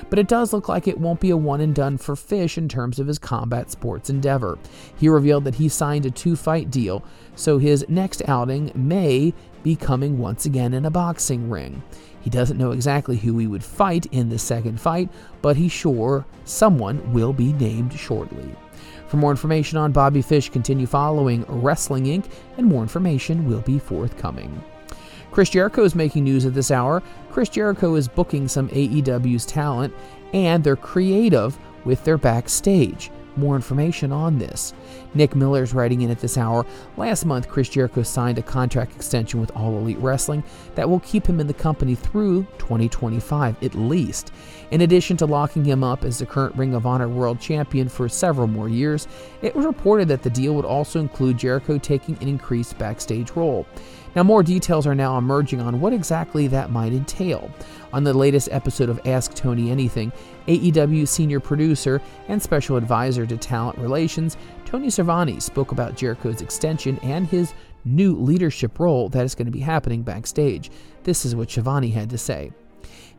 But 0.10 0.20
it 0.20 0.28
does 0.28 0.54
look 0.54 0.70
like 0.70 0.88
it 0.88 0.98
won't 0.98 1.20
be 1.20 1.30
a 1.30 1.38
one 1.38 1.62
and 1.62 1.76
done 1.76 1.98
for 1.98 2.16
Fish 2.16 2.58
in 2.58 2.70
terms 2.70 3.00
of 3.00 3.08
his 3.08 3.20
combat 3.20 3.72
sports 3.72 4.10
endeavor. 4.10 4.58
He 4.98 5.10
revealed 5.10 5.44
that 5.46 5.56
he 5.56 5.70
signed 5.70 6.06
a 6.06 6.12
two 6.12 6.36
fight 6.36 6.72
deal, 6.72 7.04
so 7.36 7.58
his 7.58 7.86
next 7.90 8.22
outing 8.28 8.72
may 8.76 9.34
be 9.64 9.76
coming 9.76 10.18
once 10.18 10.46
again 10.46 10.74
in 10.74 10.86
a 10.86 10.92
boxing 10.92 11.50
ring. 11.50 11.84
He 12.22 12.30
doesn't 12.30 12.58
know 12.58 12.72
exactly 12.72 13.18
who 13.18 13.38
he 13.38 13.48
would 13.48 13.64
fight 13.64 14.06
in 14.08 14.30
the 14.30 14.40
second 14.40 14.80
fight, 14.80 15.10
but 15.42 15.58
he's 15.58 15.72
sure 15.72 16.26
someone 16.46 17.14
will 17.14 17.34
be 17.34 17.54
named 17.54 17.98
shortly. 17.98 18.56
For 19.12 19.18
more 19.18 19.32
information 19.32 19.78
on 19.78 19.92
Bobby 19.92 20.22
Fish, 20.22 20.48
continue 20.48 20.88
following 20.88 21.44
Wrestling 21.50 22.06
Inc., 22.06 22.32
and 22.56 22.66
more 22.66 22.82
information 22.82 23.46
will 23.46 23.60
be 23.60 23.78
forthcoming. 23.78 24.64
Chris 25.32 25.50
Jericho 25.50 25.84
is 25.84 25.96
making 25.96 26.24
news 26.24 26.46
at 26.46 26.54
this 26.54 26.72
hour. 26.72 27.04
Chris 27.30 27.50
Jericho 27.50 27.96
is 27.96 28.08
booking 28.08 28.48
some 28.48 28.70
AEW's 28.70 29.46
talent, 29.46 29.94
and 30.32 30.64
they're 30.64 30.78
creative 30.78 31.60
with 31.84 32.02
their 32.06 32.18
backstage. 32.18 33.12
More 33.42 33.56
information 33.56 34.12
on 34.12 34.38
this. 34.38 34.72
Nick 35.16 35.36
Miller 35.36 35.64
is 35.64 35.74
writing 35.74 36.02
in 36.02 36.12
at 36.12 36.20
this 36.20 36.38
hour. 36.38 36.64
Last 36.96 37.26
month, 37.26 37.50
Chris 37.50 37.70
Jericho 37.70 38.04
signed 38.04 38.38
a 38.38 38.44
contract 38.44 38.96
extension 38.96 39.42
with 39.42 39.50
All 39.56 39.80
Elite 39.80 39.98
Wrestling 39.98 40.44
that 40.76 40.88
will 40.88 41.00
keep 41.00 41.26
him 41.26 41.40
in 41.40 41.48
the 41.48 41.54
company 41.54 41.96
through 41.96 42.44
2025 42.60 43.64
at 43.64 43.74
least. 43.74 44.32
In 44.70 44.82
addition 44.82 45.18
to 45.18 45.26
locking 45.26 45.66
him 45.66 45.84
up 45.84 46.06
as 46.06 46.20
the 46.20 46.26
current 46.28 46.56
Ring 46.56 46.76
of 46.76 46.86
Honor 46.86 47.10
World 47.10 47.40
Champion 47.40 47.90
for 47.90 48.08
several 48.08 48.46
more 48.46 48.70
years, 48.70 49.08
it 49.42 49.56
was 49.56 49.66
reported 49.66 50.08
that 50.10 50.22
the 50.22 50.30
deal 50.30 50.54
would 50.54 50.64
also 50.64 51.00
include 51.00 51.40
Jericho 51.40 51.80
taking 51.80 52.16
an 52.22 52.28
increased 52.28 52.78
backstage 52.78 53.32
role. 53.32 53.66
Now, 54.16 54.24
more 54.24 54.44
details 54.44 54.86
are 54.86 54.96
now 54.96 55.18
emerging 55.18 55.62
on 55.62 55.80
what 55.80 55.94
exactly 55.94 56.48
that 56.48 56.70
might 56.70 56.92
entail. 56.92 57.50
On 57.94 58.04
the 58.04 58.14
latest 58.14 58.50
episode 58.52 58.90
of 58.90 59.00
Ask 59.06 59.34
Tony 59.34 59.72
Anything, 59.72 60.12
AEW 60.48 61.08
senior 61.08 61.40
producer 61.40 62.02
and 62.28 62.42
special 62.42 62.76
advisor 62.76 63.26
to 63.26 63.38
talent 63.38 63.78
relations, 63.78 64.38
Tony 64.66 64.90
Schiavone 64.90 65.40
spoke 65.40 65.72
about 65.72 65.96
Jericho's 65.96 66.42
extension 66.42 67.00
and 67.04 67.28
his 67.28 67.54
new 67.86 68.16
leadership 68.16 68.80
role 68.80 69.10
that 69.10 69.26
is 69.26 69.36
going 69.36 69.46
to 69.46 69.52
be 69.52 69.60
happening 69.60 70.04
backstage. 70.04 70.70
This 71.04 71.26
is 71.26 71.36
what 71.36 71.50
Schiavone 71.50 71.90
had 71.90 72.10
to 72.10 72.18
say. 72.18 72.52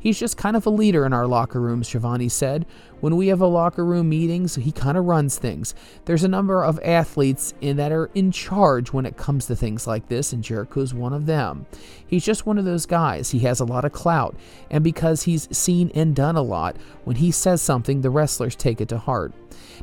He's 0.03 0.19
just 0.19 0.37
kind 0.37 0.57
of 0.57 0.67
a 0.67 0.71
leader 0.71 1.07
in 1.07 1.13
our 1.13 1.29
locker 1.29 1.61
rooms, 1.61 1.87
Schiavone 1.87 2.29
said. 2.29 2.67
When 2.99 3.17
we 3.17 3.29
have 3.29 3.41
a 3.41 3.47
locker 3.47 3.85
room 3.85 4.09
meetings, 4.09 4.57
he 4.57 4.73
kind 4.73 4.99
of 4.99 5.05
runs 5.05 5.39
things. 5.39 5.77
There's 6.07 6.25
a 6.25 6.29
number 6.29 6.65
of 6.65 6.81
athletes 6.83 7.55
in 7.61 7.77
that 7.77 7.93
are 7.93 8.11
in 8.13 8.33
charge 8.33 8.93
when 8.93 9.07
it 9.07 9.17
comes 9.17 9.47
to 9.47 9.55
things 9.55 9.87
like 9.87 10.09
this, 10.09 10.33
and 10.33 10.43
Jericho's 10.43 10.93
one 10.93 11.13
of 11.13 11.27
them. 11.27 11.67
He's 12.05 12.25
just 12.25 12.47
one 12.47 12.59
of 12.59 12.65
those 12.65 12.85
guys. 12.85 13.31
He 13.31 13.39
has 13.41 13.61
a 13.61 13.65
lot 13.65 13.85
of 13.85 13.93
clout, 13.93 14.35
and 14.73 14.83
because 14.83 15.23
he's 15.23 15.49
seen 15.57 15.93
and 15.95 16.17
done 16.17 16.35
a 16.35 16.43
lot, 16.43 16.77
when 17.05 17.17
he 17.17 17.31
says 17.31 17.63
something, 17.63 18.01
the 18.01 18.11
wrestlers 18.11 18.57
take 18.57 18.81
it 18.81 18.89
to 18.89 18.99
heart. 18.99 19.33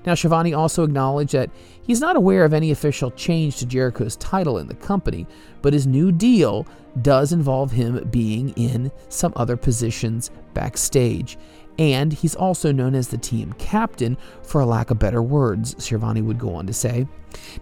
Now, 0.05 0.15
Schiavone 0.15 0.53
also 0.53 0.83
acknowledged 0.83 1.33
that 1.33 1.49
he's 1.81 2.01
not 2.01 2.15
aware 2.17 2.43
of 2.43 2.53
any 2.53 2.71
official 2.71 3.11
change 3.11 3.57
to 3.57 3.65
Jericho's 3.65 4.15
title 4.17 4.57
in 4.57 4.67
the 4.67 4.75
company, 4.75 5.27
but 5.61 5.73
his 5.73 5.87
new 5.87 6.11
deal 6.11 6.65
does 7.01 7.31
involve 7.31 7.71
him 7.71 8.07
being 8.09 8.49
in 8.49 8.91
some 9.09 9.33
other 9.35 9.55
positions 9.55 10.31
backstage. 10.53 11.37
And 11.79 12.11
he's 12.11 12.35
also 12.35 12.71
known 12.73 12.93
as 12.93 13.07
the 13.07 13.17
team 13.17 13.53
captain, 13.53 14.17
for 14.43 14.61
a 14.61 14.65
lack 14.65 14.91
of 14.91 14.99
better 14.99 15.23
words, 15.23 15.81
Schiavone 15.83 16.21
would 16.21 16.37
go 16.37 16.53
on 16.53 16.67
to 16.67 16.73
say. 16.73 17.07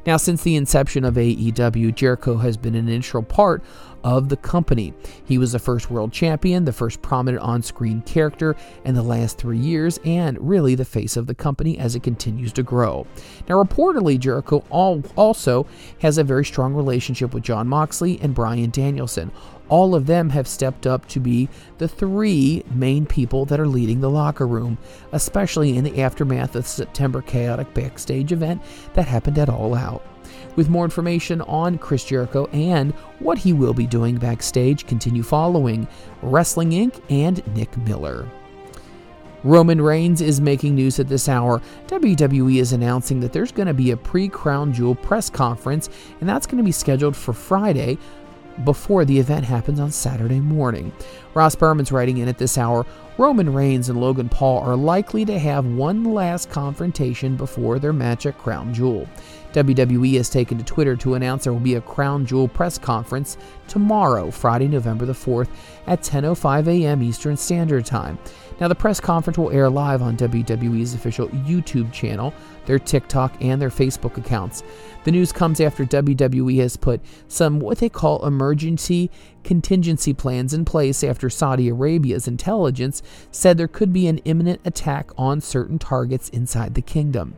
Now, 0.05 0.17
since 0.17 0.41
the 0.41 0.55
inception 0.55 1.05
of 1.05 1.15
AEW, 1.15 1.93
Jericho 1.93 2.37
has 2.37 2.57
been 2.57 2.73
an 2.73 2.89
integral 2.89 3.21
part 3.21 3.63
of 4.03 4.29
the 4.29 4.37
company. 4.37 4.93
He 5.25 5.37
was 5.37 5.51
the 5.51 5.59
first 5.59 5.91
world 5.91 6.13
champion, 6.13 6.65
the 6.65 6.73
first 6.73 7.01
prominent 7.01 7.43
on 7.43 7.61
screen 7.61 8.01
character 8.01 8.55
in 8.85 8.95
the 8.95 9.03
last 9.03 9.37
three 9.37 9.57
years, 9.57 9.99
and 10.05 10.37
really 10.39 10.73
the 10.73 10.85
face 10.85 11.17
of 11.17 11.27
the 11.27 11.35
company 11.35 11.77
as 11.77 11.95
it 11.95 12.03
continues 12.03 12.53
to 12.53 12.63
grow. 12.63 13.05
Now, 13.47 13.61
reportedly, 13.61 14.17
Jericho 14.17 14.63
also 14.69 15.67
has 15.99 16.17
a 16.17 16.23
very 16.23 16.45
strong 16.45 16.73
relationship 16.73 17.33
with 17.33 17.43
Jon 17.43 17.67
Moxley 17.67 18.19
and 18.21 18.33
Bryan 18.33 18.71
Danielson. 18.71 19.31
All 19.69 19.95
of 19.95 20.05
them 20.05 20.29
have 20.29 20.47
stepped 20.47 20.87
up 20.87 21.07
to 21.09 21.19
be 21.19 21.49
the 21.77 21.87
three 21.87 22.63
main 22.71 23.05
people 23.05 23.45
that 23.45 23.59
are 23.59 23.67
leading 23.67 23.99
the 23.99 24.09
locker 24.09 24.47
room, 24.47 24.77
especially 25.11 25.77
in 25.77 25.83
the 25.83 26.01
aftermath 26.01 26.55
of 26.55 26.63
the 26.63 26.69
September 26.69 27.21
chaotic 27.21 27.73
backstage 27.73 28.31
event 28.31 28.61
that 28.93 29.07
happened 29.07 29.37
at 29.37 29.49
All 29.49 29.75
Out. 29.75 30.05
With 30.55 30.69
more 30.69 30.85
information 30.85 31.41
on 31.41 31.77
Chris 31.77 32.03
Jericho 32.03 32.47
and 32.47 32.93
what 33.19 33.37
he 33.37 33.53
will 33.53 33.73
be 33.73 33.85
doing 33.85 34.17
backstage, 34.17 34.87
continue 34.87 35.23
following 35.23 35.87
Wrestling 36.21 36.71
Inc. 36.71 37.01
and 37.09 37.45
Nick 37.55 37.77
Miller. 37.77 38.27
Roman 39.43 39.79
Reigns 39.79 40.19
is 40.19 40.41
making 40.41 40.75
news 40.75 40.99
at 40.99 41.07
this 41.07 41.29
hour. 41.29 41.61
WWE 41.87 42.59
is 42.59 42.73
announcing 42.73 43.19
that 43.19 43.33
there's 43.33 43.51
going 43.51 43.67
to 43.67 43.73
be 43.73 43.91
a 43.91 43.97
pre 43.97 44.27
Crown 44.27 44.73
Jewel 44.73 44.95
press 44.95 45.29
conference, 45.29 45.89
and 46.19 46.27
that's 46.27 46.47
going 46.47 46.57
to 46.57 46.63
be 46.63 46.71
scheduled 46.71 47.15
for 47.15 47.33
Friday 47.33 47.97
before 48.63 49.05
the 49.05 49.19
event 49.19 49.45
happens 49.45 49.79
on 49.79 49.91
Saturday 49.91 50.39
morning. 50.39 50.91
Ross 51.33 51.55
Berman's 51.55 51.91
writing 51.91 52.17
in 52.17 52.27
at 52.27 52.37
this 52.37 52.57
hour 52.57 52.85
Roman 53.17 53.51
Reigns 53.51 53.89
and 53.89 53.99
Logan 53.99 54.29
Paul 54.29 54.59
are 54.59 54.75
likely 54.75 55.25
to 55.25 55.39
have 55.39 55.65
one 55.65 56.03
last 56.03 56.51
confrontation 56.51 57.35
before 57.35 57.79
their 57.79 57.93
match 57.93 58.27
at 58.27 58.37
Crown 58.37 58.73
Jewel. 58.73 59.07
WWE 59.53 60.17
has 60.17 60.29
taken 60.29 60.57
to 60.59 60.63
Twitter 60.63 60.95
to 60.97 61.15
announce 61.15 61.43
there 61.43 61.53
will 61.53 61.59
be 61.59 61.75
a 61.75 61.81
Crown 61.81 62.27
Jewel 62.27 62.47
press 62.47 62.77
conference 62.77 63.37
tomorrow, 63.67 64.29
Friday, 64.29 64.67
November 64.67 65.05
the 65.05 65.13
4th 65.13 65.47
at 65.87 66.01
10:05 66.01 66.67
a.m. 66.67 67.01
Eastern 67.01 67.35
Standard 67.35 67.85
Time. 67.85 68.19
Now, 68.59 68.67
the 68.67 68.75
press 68.75 68.99
conference 68.99 69.37
will 69.37 69.51
air 69.51 69.69
live 69.69 70.01
on 70.01 70.17
WWE's 70.17 70.93
official 70.93 71.27
YouTube 71.29 71.91
channel, 71.91 72.33
their 72.65 72.79
TikTok, 72.79 73.35
and 73.39 73.61
their 73.61 73.69
Facebook 73.69 74.17
accounts. 74.17 74.63
The 75.03 75.11
news 75.11 75.31
comes 75.31 75.61
after 75.61 75.85
WWE 75.85 76.59
has 76.59 76.75
put 76.75 77.01
some 77.27 77.59
what 77.59 77.77
they 77.77 77.89
call 77.89 78.25
emergency 78.25 79.11
contingency 79.47 80.13
plans 80.13 80.53
in 80.53 80.65
place 80.65 81.05
after 81.05 81.29
Saudi 81.29 81.69
Arabia's 81.69 82.27
intelligence 82.27 83.01
said 83.31 83.57
there 83.57 83.69
could 83.69 83.93
be 83.93 84.05
an 84.05 84.17
imminent 84.25 84.59
attack 84.65 85.09
on 85.17 85.39
certain 85.39 85.79
targets 85.79 86.27
inside 86.29 86.75
the 86.75 86.81
kingdom. 86.81 87.33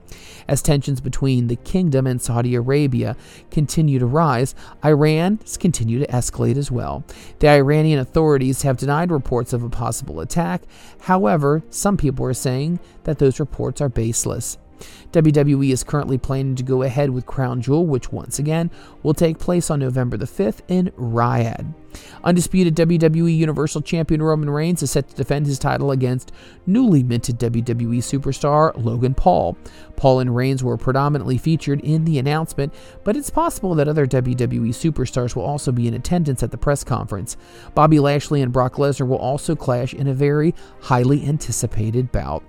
As 0.47 0.63
tensions 0.63 1.01
between 1.01 1.45
the 1.45 1.55
kingdom 1.57 2.07
and 2.07 2.19
Saudi 2.19 2.55
Arabia 2.55 3.15
continue 3.51 3.99
to 3.99 4.07
rise, 4.07 4.55
Iran 4.83 5.39
continue 5.59 5.99
to 5.99 6.07
escalate 6.07 6.57
as 6.57 6.71
well. 6.71 7.03
The 7.37 7.49
Iranian 7.49 7.99
authorities 7.99 8.63
have 8.63 8.77
denied 8.77 9.11
reports 9.11 9.53
of 9.53 9.61
a 9.61 9.69
possible 9.69 10.19
attack. 10.19 10.63
However, 11.01 11.61
some 11.69 11.95
people 11.95 12.25
are 12.25 12.33
saying 12.33 12.79
that 13.03 13.19
those 13.19 13.39
reports 13.39 13.81
are 13.81 13.89
baseless. 13.89 14.57
WWE 15.11 15.71
is 15.71 15.83
currently 15.83 16.17
planning 16.17 16.55
to 16.55 16.63
go 16.63 16.81
ahead 16.81 17.11
with 17.11 17.27
Crown 17.27 17.61
Jewel, 17.61 17.85
which 17.85 18.11
once 18.11 18.39
again 18.39 18.71
will 19.03 19.13
take 19.13 19.37
place 19.37 19.69
on 19.69 19.79
November 19.79 20.17
the 20.17 20.25
5th 20.25 20.61
in 20.67 20.87
Riyadh. 20.97 21.75
Undisputed 22.23 22.75
WWE 22.75 23.35
Universal 23.35 23.81
Champion 23.81 24.21
Roman 24.21 24.49
Reigns 24.49 24.83
is 24.83 24.91
set 24.91 25.09
to 25.09 25.15
defend 25.15 25.45
his 25.45 25.59
title 25.59 25.91
against 25.91 26.31
newly 26.65 27.03
minted 27.03 27.39
WWE 27.39 27.97
superstar 27.97 28.73
Logan 28.75 29.13
Paul. 29.13 29.57
Paul 29.95 30.19
and 30.19 30.35
Reigns 30.35 30.63
were 30.63 30.77
predominantly 30.77 31.37
featured 31.37 31.81
in 31.81 32.05
the 32.05 32.19
announcement, 32.19 32.73
but 33.03 33.15
it's 33.15 33.29
possible 33.29 33.75
that 33.75 33.87
other 33.87 34.07
WWE 34.07 34.69
superstars 34.69 35.35
will 35.35 35.43
also 35.43 35.71
be 35.71 35.87
in 35.87 35.93
attendance 35.93 36.43
at 36.43 36.51
the 36.51 36.57
press 36.57 36.83
conference. 36.83 37.37
Bobby 37.75 37.99
Lashley 37.99 38.41
and 38.41 38.53
Brock 38.53 38.75
Lesnar 38.75 39.07
will 39.07 39.17
also 39.17 39.55
clash 39.55 39.93
in 39.93 40.07
a 40.07 40.13
very 40.13 40.53
highly 40.81 41.25
anticipated 41.25 42.11
bout. 42.11 42.43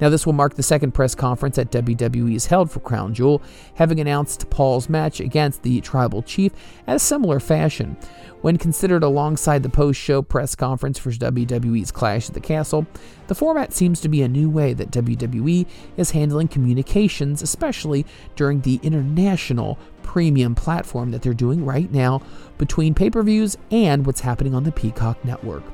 Now, 0.00 0.08
this 0.08 0.26
will 0.26 0.32
mark 0.32 0.54
the 0.54 0.62
second 0.62 0.92
press 0.92 1.14
conference 1.14 1.56
that 1.56 1.70
WWE 1.70 2.32
has 2.32 2.46
held 2.46 2.70
for 2.70 2.80
Crown 2.80 3.14
Jewel, 3.14 3.42
having 3.74 4.00
announced 4.00 4.50
Paul's 4.50 4.88
match 4.88 5.20
against 5.20 5.62
the 5.62 5.80
Tribal 5.80 6.22
Chief 6.22 6.52
at 6.86 6.96
a 6.96 7.00
similar 7.00 7.40
fashion. 7.40 7.96
When 8.42 8.58
considered 8.58 9.02
alongside 9.02 9.62
the 9.62 9.70
post 9.70 9.98
show 9.98 10.20
press 10.20 10.54
conference 10.54 10.98
for 10.98 11.10
WWE's 11.10 11.90
Clash 11.90 12.28
at 12.28 12.34
the 12.34 12.40
Castle, 12.40 12.86
the 13.26 13.34
format 13.34 13.72
seems 13.72 14.02
to 14.02 14.08
be 14.10 14.20
a 14.20 14.28
new 14.28 14.50
way 14.50 14.74
that 14.74 14.90
WWE 14.90 15.66
is 15.96 16.10
handling 16.10 16.48
communications, 16.48 17.40
especially 17.40 18.04
during 18.36 18.60
the 18.60 18.80
international 18.82 19.78
premium 20.02 20.54
platform 20.54 21.10
that 21.10 21.22
they're 21.22 21.32
doing 21.32 21.64
right 21.64 21.90
now 21.90 22.20
between 22.58 22.92
pay 22.92 23.08
per 23.08 23.22
views 23.22 23.56
and 23.70 24.04
what's 24.04 24.20
happening 24.20 24.54
on 24.54 24.64
the 24.64 24.72
Peacock 24.72 25.24
Network. 25.24 25.64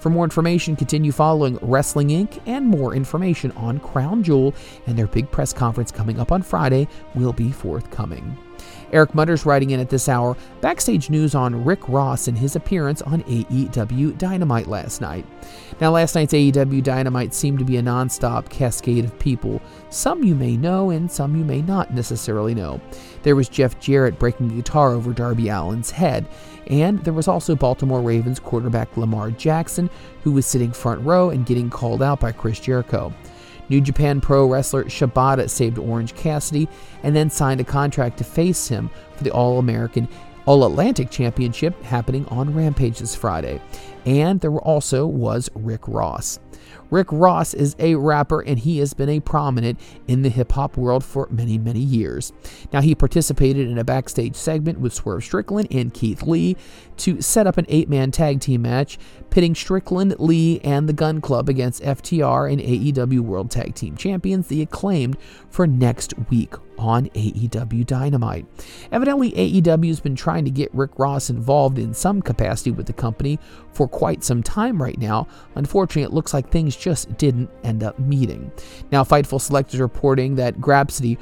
For 0.00 0.10
more 0.10 0.24
information, 0.24 0.76
continue 0.76 1.12
following 1.12 1.58
Wrestling 1.60 2.08
Inc. 2.08 2.40
and 2.46 2.66
more 2.66 2.94
information 2.94 3.50
on 3.52 3.80
Crown 3.80 4.22
Jewel 4.22 4.54
and 4.86 4.96
their 4.96 5.08
big 5.08 5.30
press 5.30 5.52
conference 5.52 5.90
coming 5.90 6.20
up 6.20 6.30
on 6.30 6.42
Friday 6.42 6.86
will 7.14 7.32
be 7.32 7.50
forthcoming. 7.50 8.38
Eric 8.92 9.14
Mutters 9.14 9.44
writing 9.44 9.70
in 9.70 9.80
at 9.80 9.90
this 9.90 10.08
hour, 10.08 10.36
backstage 10.60 11.10
news 11.10 11.34
on 11.34 11.64
Rick 11.64 11.88
Ross 11.88 12.28
and 12.28 12.38
his 12.38 12.56
appearance 12.56 13.02
on 13.02 13.22
AEW 13.24 14.16
Dynamite 14.16 14.66
last 14.66 15.00
night. 15.00 15.26
Now, 15.80 15.92
last 15.92 16.14
night's 16.14 16.32
AEW 16.32 16.82
Dynamite 16.82 17.34
seemed 17.34 17.58
to 17.58 17.64
be 17.64 17.76
a 17.76 17.82
non-stop 17.82 18.48
cascade 18.48 19.04
of 19.04 19.18
people. 19.18 19.60
Some 19.90 20.24
you 20.24 20.34
may 20.34 20.56
know, 20.56 20.90
and 20.90 21.10
some 21.10 21.36
you 21.36 21.44
may 21.44 21.62
not 21.62 21.92
necessarily 21.92 22.54
know. 22.54 22.80
There 23.22 23.36
was 23.36 23.48
Jeff 23.48 23.78
Jarrett 23.78 24.18
breaking 24.18 24.48
guitar 24.48 24.92
over 24.92 25.12
Darby 25.12 25.50
Allin's 25.50 25.90
head, 25.90 26.26
and 26.68 27.02
there 27.04 27.12
was 27.12 27.28
also 27.28 27.56
Baltimore 27.56 28.00
Ravens 28.00 28.38
quarterback 28.38 28.96
Lamar 28.96 29.30
Jackson, 29.30 29.90
who 30.22 30.32
was 30.32 30.46
sitting 30.46 30.72
front 30.72 31.04
row 31.04 31.30
and 31.30 31.46
getting 31.46 31.70
called 31.70 32.02
out 32.02 32.20
by 32.20 32.32
Chris 32.32 32.60
Jericho. 32.60 33.12
New 33.68 33.80
Japan 33.80 34.20
Pro 34.20 34.46
wrestler 34.46 34.84
Shibata 34.84 35.48
saved 35.48 35.78
Orange 35.78 36.14
Cassidy 36.14 36.68
and 37.02 37.14
then 37.14 37.30
signed 37.30 37.60
a 37.60 37.64
contract 37.64 38.18
to 38.18 38.24
face 38.24 38.68
him 38.68 38.90
for 39.16 39.24
the 39.24 39.30
All 39.30 39.58
American 39.58 40.08
All 40.46 40.64
Atlantic 40.64 41.10
Championship 41.10 41.82
happening 41.82 42.24
on 42.26 42.54
Rampage 42.54 42.98
this 42.98 43.14
Friday. 43.14 43.60
And 44.06 44.40
there 44.40 44.52
also 44.52 45.06
was 45.06 45.50
Rick 45.54 45.86
Ross. 45.86 46.38
Rick 46.90 47.08
Ross 47.10 47.54
is 47.54 47.76
a 47.78 47.94
rapper 47.94 48.40
and 48.40 48.58
he 48.58 48.78
has 48.78 48.94
been 48.94 49.08
a 49.08 49.20
prominent 49.20 49.78
in 50.06 50.22
the 50.22 50.28
hip 50.28 50.52
hop 50.52 50.76
world 50.76 51.04
for 51.04 51.28
many, 51.30 51.58
many 51.58 51.80
years. 51.80 52.32
Now, 52.72 52.80
he 52.80 52.94
participated 52.94 53.68
in 53.68 53.78
a 53.78 53.84
backstage 53.84 54.36
segment 54.36 54.80
with 54.80 54.94
Swerve 54.94 55.24
Strickland 55.24 55.68
and 55.70 55.92
Keith 55.92 56.22
Lee 56.22 56.56
to 56.98 57.20
set 57.20 57.46
up 57.46 57.58
an 57.58 57.66
eight 57.68 57.88
man 57.88 58.10
tag 58.10 58.40
team 58.40 58.62
match 58.62 58.98
pitting 59.30 59.54
Strickland, 59.54 60.18
Lee, 60.18 60.60
and 60.60 60.88
the 60.88 60.92
Gun 60.92 61.20
Club 61.20 61.48
against 61.48 61.82
FTR 61.82 62.50
and 62.50 62.60
AEW 62.60 63.20
World 63.20 63.50
Tag 63.50 63.74
Team 63.74 63.96
Champions, 63.96 64.48
the 64.48 64.62
acclaimed, 64.62 65.16
for 65.50 65.66
next 65.66 66.14
week 66.30 66.54
on 66.78 67.06
AEW 67.06 67.84
Dynamite. 67.86 68.46
Evidently, 68.92 69.32
AEW 69.32 69.88
has 69.88 70.00
been 70.00 70.16
trying 70.16 70.44
to 70.44 70.50
get 70.50 70.74
Rick 70.74 70.98
Ross 70.98 71.30
involved 71.30 71.78
in 71.78 71.92
some 71.92 72.22
capacity 72.22 72.70
with 72.70 72.86
the 72.86 72.92
company 72.92 73.38
for 73.72 73.88
quite 73.88 74.24
some 74.24 74.42
time 74.42 74.80
right 74.82 74.98
now. 74.98 75.26
Unfortunately, 75.54 76.02
it 76.02 76.12
looks 76.12 76.32
like 76.32 76.50
things 76.50 76.76
just 76.76 77.16
didn't 77.18 77.50
end 77.64 77.82
up 77.82 77.98
meeting. 77.98 78.50
Now, 78.90 79.04
Fightful 79.04 79.40
Select 79.40 79.74
is 79.74 79.80
reporting 79.80 80.36
that 80.36 80.60
Grapsody 80.60 81.18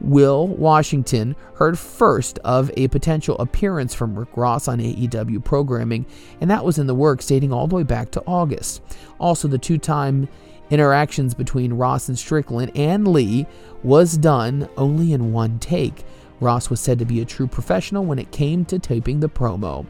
Will 0.00 0.48
Washington 0.48 1.36
heard 1.56 1.78
first 1.78 2.38
of 2.38 2.70
a 2.76 2.88
potential 2.88 3.36
appearance 3.38 3.94
from 3.94 4.18
Rick 4.18 4.30
Ross 4.34 4.66
on 4.66 4.78
AEW 4.78 5.44
programming, 5.44 6.06
and 6.40 6.50
that 6.50 6.64
was 6.64 6.78
in 6.78 6.86
the 6.86 6.94
works 6.94 7.26
dating 7.26 7.52
all 7.52 7.66
the 7.66 7.76
way 7.76 7.82
back 7.82 8.10
to 8.12 8.22
August. 8.26 8.80
Also, 9.18 9.46
the 9.46 9.58
two 9.58 9.76
time 9.76 10.28
interactions 10.70 11.34
between 11.34 11.72
Ross 11.72 12.08
and 12.08 12.18
Strickland 12.18 12.72
and 12.74 13.06
Lee 13.08 13.46
was 13.82 14.16
done 14.16 14.68
only 14.76 15.12
in 15.12 15.32
one 15.32 15.58
take. 15.58 16.04
Ross 16.40 16.70
was 16.70 16.80
said 16.80 16.98
to 16.98 17.04
be 17.04 17.20
a 17.20 17.26
true 17.26 17.46
professional 17.46 18.04
when 18.04 18.18
it 18.18 18.32
came 18.32 18.64
to 18.64 18.78
taping 18.78 19.20
the 19.20 19.28
promo, 19.28 19.86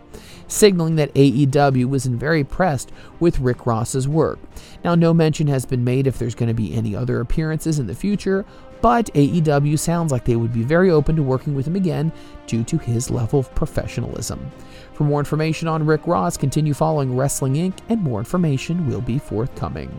signaling 0.48 0.96
that 0.96 1.14
AEW 1.14 1.88
was 1.88 2.06
very 2.06 2.40
impressed 2.40 2.90
with 3.20 3.38
Rick 3.38 3.66
Ross's 3.66 4.08
work. 4.08 4.40
Now, 4.84 4.96
no 4.96 5.14
mention 5.14 5.46
has 5.46 5.64
been 5.64 5.84
made 5.84 6.08
if 6.08 6.18
there's 6.18 6.34
going 6.34 6.48
to 6.48 6.54
be 6.54 6.74
any 6.74 6.96
other 6.96 7.20
appearances 7.20 7.78
in 7.78 7.86
the 7.86 7.94
future, 7.94 8.44
but 8.80 9.06
AEW 9.14 9.78
sounds 9.78 10.12
like 10.12 10.24
they 10.24 10.36
would 10.36 10.52
be 10.52 10.62
very 10.62 10.90
open 10.90 11.16
to 11.16 11.22
working 11.22 11.54
with 11.54 11.66
him 11.66 11.76
again 11.76 12.12
due 12.46 12.64
to 12.64 12.78
his 12.78 13.10
level 13.10 13.40
of 13.40 13.54
professionalism. 13.54 14.50
For 14.92 15.04
more 15.04 15.20
information 15.20 15.68
on 15.68 15.86
Rick 15.86 16.06
Ross, 16.06 16.36
continue 16.36 16.74
following 16.74 17.16
Wrestling 17.16 17.54
Inc., 17.54 17.78
and 17.88 18.02
more 18.02 18.18
information 18.18 18.86
will 18.86 19.00
be 19.00 19.18
forthcoming. 19.18 19.90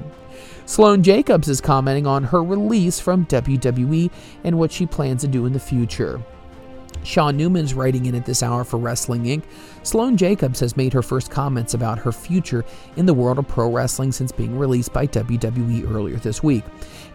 Sloane 0.65 1.04
Jacobs 1.04 1.50
is 1.50 1.62
commenting 1.62 2.08
on 2.08 2.24
her 2.24 2.44
release 2.44 3.00
from 3.00 3.26
WWE 3.26 4.10
and 4.44 4.58
what 4.58 4.72
she 4.72 4.86
plans 4.86 5.22
to 5.22 5.28
do 5.28 5.46
in 5.46 5.54
the 5.54 5.60
future. 5.60 6.22
Sean 7.03 7.37
Newman's 7.37 7.73
writing 7.73 8.05
in 8.05 8.15
at 8.15 8.25
this 8.25 8.43
hour 8.43 8.63
for 8.63 8.77
Wrestling 8.77 9.23
Inc. 9.23 9.43
Sloane 9.83 10.17
Jacobs 10.17 10.59
has 10.59 10.77
made 10.77 10.93
her 10.93 11.01
first 11.01 11.31
comments 11.31 11.73
about 11.73 11.99
her 11.99 12.11
future 12.11 12.63
in 12.95 13.05
the 13.05 13.13
world 13.13 13.39
of 13.39 13.47
pro 13.47 13.69
wrestling 13.71 14.11
since 14.11 14.31
being 14.31 14.57
released 14.57 14.93
by 14.93 15.07
WWE 15.07 15.91
earlier 15.91 16.17
this 16.17 16.43
week. 16.43 16.63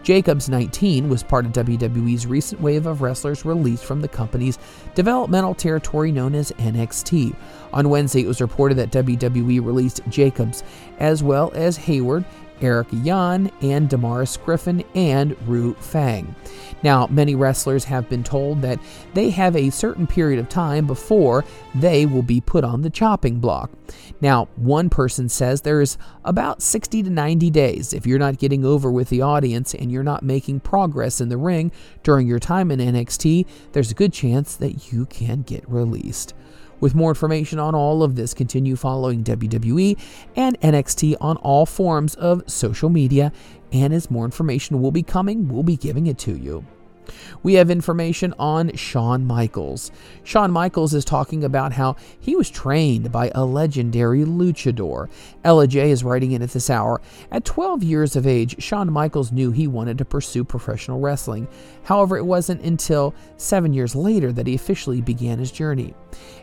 Jacobs, 0.03 0.49
19, 0.49 1.09
was 1.09 1.23
part 1.23 1.47
of 1.47 1.53
WWE's 1.53 2.27
recent 2.27 2.61
wave 2.61 2.87
of 2.87 3.03
wrestlers 3.03 3.45
released 3.45 3.85
from 3.85 4.01
the 4.01 4.09
company's 4.09 4.59
developmental 4.95 5.55
territory 5.55 6.13
known 6.13 6.35
as 6.35 6.53
NXT. 6.53 7.35
On 7.73 7.89
Wednesday, 7.89 8.23
it 8.23 8.29
was 8.29 8.41
reported 8.41 8.77
that 8.79 8.93
WWE 8.93 9.65
released 9.65 10.01
Jacobs 10.09 10.63
as 10.99 11.23
well 11.23 11.53
as 11.55 11.77
Hayward 11.77 12.25
Eric 12.61 12.89
Young, 12.91 13.51
and 13.63 13.89
Damaris 13.89 14.37
Griffin, 14.37 14.85
and 14.95 15.37
Ru 15.49 15.75
Fang. 15.75 16.35
Now, 16.83 17.07
many 17.09 17.35
wrestlers 17.35 17.85
have 17.85 18.09
been 18.09 18.23
told 18.23 18.63
that 18.63 18.79
they 19.15 19.31
have 19.31 19.57
a 19.57 19.71
certain 19.71 20.07
period 20.07 20.39
of 20.39 20.49
time 20.49 20.87
before 20.87 21.45
they 21.75 22.07
will 22.07 22.23
be 22.23 22.41
put 22.41 22.65
on 22.65 22.83
the 22.83 22.91
chopping 22.91 23.41
block. 23.41 23.71
Now, 24.21 24.49
one 24.57 24.91
person 24.91 25.29
says 25.29 25.63
there's 25.63 25.99
about 26.25 26.63
60 26.63 27.03
to 27.03 27.11
90 27.11 27.51
days. 27.51 27.93
If 27.93 28.07
you're 28.07 28.19
not 28.19 28.39
getting 28.39 28.65
over 28.65 28.91
with 28.91 29.09
the 29.09 29.23
audience 29.23 29.75
and 29.75 29.91
you're 29.91 30.03
not 30.03 30.23
making 30.23 30.61
progress 30.61 31.21
in 31.21 31.29
the 31.29 31.37
ring 31.37 31.73
during 32.03 32.27
your 32.27 32.39
time 32.39 32.71
in 32.71 32.79
NXT, 32.79 33.47
there's 33.73 33.91
a 33.91 33.95
good 33.95 34.13
chance 34.13 34.57
that 34.57 34.93
you 34.93 35.07
can 35.07 35.43
get 35.43 35.69
released. 35.69 36.35
With 36.81 36.95
more 36.95 37.11
information 37.11 37.59
on 37.59 37.75
all 37.75 38.03
of 38.03 38.17
this, 38.17 38.35
continue 38.35 38.77
following 38.77 39.25
WWE 39.25 39.99
and 40.37 40.61
NXT 40.61 41.17
on 41.21 41.37
all 41.39 41.67
forms 41.67 42.15
of 42.17 42.43
social 42.47 42.91
media. 42.91 43.33
And 43.73 43.93
as 43.93 44.11
more 44.11 44.25
information 44.25 44.81
will 44.81 44.93
be 44.93 45.03
coming, 45.03 45.49
we'll 45.49 45.63
be 45.63 45.77
giving 45.77 46.07
it 46.07 46.19
to 46.19 46.37
you. 46.37 46.65
We 47.43 47.55
have 47.55 47.71
information 47.71 48.35
on 48.39 48.75
Shawn 48.75 49.25
Michaels. 49.25 49.91
Shawn 50.25 50.51
Michaels 50.51 50.95
is 50.95 51.05
talking 51.05 51.45
about 51.45 51.73
how 51.73 51.97
he 52.19 52.37
was 52.37 52.51
trained 52.51 53.13
by 53.13 53.31
a 53.35 53.45
legendary 53.45 54.25
luchador. 54.25 55.09
Ella 55.45 55.67
J 55.67 55.91
is 55.91 56.05
writing 56.05 56.33
in 56.33 56.43
at 56.43 56.51
this 56.51 56.71
hour. 56.71 57.01
At 57.31 57.45
12 57.45 57.83
years 57.83 58.17
of 58.17 58.27
age, 58.27 58.61
Shawn 58.63 58.93
Michaels 58.93 59.33
knew 59.33 59.51
he 59.51 59.67
wanted 59.67 59.99
to 59.99 60.05
pursue 60.05 60.45
professional 60.45 61.01
wrestling. 61.01 61.47
However, 61.85 62.17
it 62.17 62.25
wasn't 62.27 62.63
until 62.63 63.15
seven 63.37 63.73
years 63.73 63.95
later 63.95 64.33
that 64.33 64.47
he 64.47 64.55
officially 64.55 65.01
began 65.01 65.39
his 65.39 65.53
journey. 65.53 65.95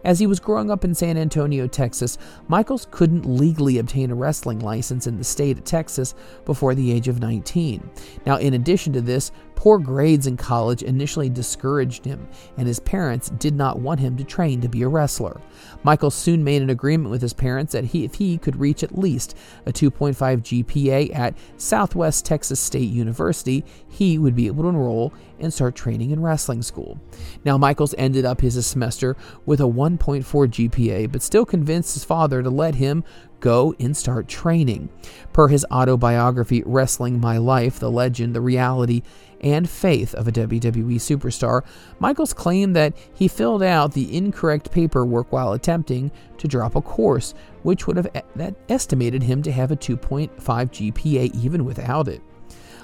As 0.03 0.19
he 0.19 0.27
was 0.27 0.39
growing 0.39 0.69
up 0.69 0.83
in 0.83 0.93
San 0.93 1.17
Antonio, 1.17 1.67
Texas, 1.67 2.17
Michaels 2.47 2.87
couldn't 2.91 3.25
legally 3.25 3.77
obtain 3.77 4.11
a 4.11 4.15
wrestling 4.15 4.59
license 4.59 5.07
in 5.07 5.17
the 5.17 5.23
state 5.23 5.57
of 5.57 5.63
Texas 5.63 6.13
before 6.45 6.75
the 6.75 6.91
age 6.91 7.07
of 7.07 7.19
19. 7.19 7.89
Now, 8.25 8.37
in 8.37 8.53
addition 8.53 8.93
to 8.93 9.01
this, 9.01 9.31
Poor 9.63 9.79
grades 9.79 10.27
in 10.27 10.35
college 10.35 10.83
initially 10.83 11.29
discouraged 11.29 12.03
him, 12.03 12.27
and 12.57 12.67
his 12.67 12.81
parents 12.81 13.29
did 13.29 13.55
not 13.55 13.79
want 13.79 14.01
him 14.01 14.17
to 14.17 14.23
train 14.25 14.59
to 14.59 14.67
be 14.67 14.81
a 14.81 14.89
wrestler. 14.89 15.39
Michaels 15.83 16.15
soon 16.15 16.43
made 16.43 16.61
an 16.61 16.69
agreement 16.69 17.11
with 17.11 17.21
his 17.21 17.31
parents 17.31 17.71
that 17.71 17.85
he, 17.85 18.03
if 18.03 18.15
he 18.15 18.37
could 18.37 18.57
reach 18.57 18.83
at 18.83 18.97
least 18.97 19.37
a 19.65 19.71
2.5 19.71 20.65
GPA 20.65 21.15
at 21.15 21.37
Southwest 21.55 22.25
Texas 22.25 22.59
State 22.59 22.89
University, 22.89 23.63
he 23.87 24.17
would 24.17 24.35
be 24.35 24.47
able 24.47 24.63
to 24.63 24.69
enroll 24.69 25.13
and 25.43 25.53
start 25.53 25.75
training 25.75 26.11
in 26.11 26.21
wrestling 26.21 26.61
school. 26.61 26.99
Now, 27.45 27.57
Michaels 27.57 27.93
ended 27.97 28.25
up 28.25 28.41
his 28.41 28.65
semester 28.65 29.15
with 29.45 29.59
a 29.59 29.63
1.4 29.63 30.23
GPA, 30.23 31.11
but 31.11 31.21
still 31.21 31.45
convinced 31.45 31.93
his 31.93 32.03
father 32.03 32.41
to 32.41 32.49
let 32.49 32.75
him 32.75 33.03
go 33.39 33.75
and 33.79 33.95
start 33.95 34.27
training. 34.27 34.89
Per 35.33 35.49
his 35.49 35.65
autobiography, 35.69 36.63
Wrestling 36.65 37.19
My 37.19 37.37
Life, 37.37 37.77
the 37.77 37.91
legend, 37.91 38.33
the 38.33 38.41
reality, 38.41 39.01
and 39.41 39.69
faith 39.69 40.15
of 40.15 40.29
a 40.29 40.31
WWE 40.31 40.95
superstar, 40.95 41.63
Michaels 41.99 42.33
claimed 42.33 42.75
that 42.77 42.93
he 43.13 43.27
filled 43.27 43.61
out 43.61 43.91
the 43.91 44.15
incorrect 44.15 44.71
paperwork 44.71 45.33
while 45.33 45.51
attempting 45.51 46.09
to 46.37 46.47
drop 46.47 46.77
a 46.77 46.81
course, 46.81 47.33
which 47.63 47.85
would 47.85 47.97
have 47.97 48.07
that 48.35 48.55
estimated 48.69 49.21
him 49.21 49.43
to 49.43 49.51
have 49.51 49.71
a 49.71 49.75
2.5 49.75 50.29
GPA 50.39 51.35
even 51.35 51.65
without 51.65 52.07
it. 52.07 52.21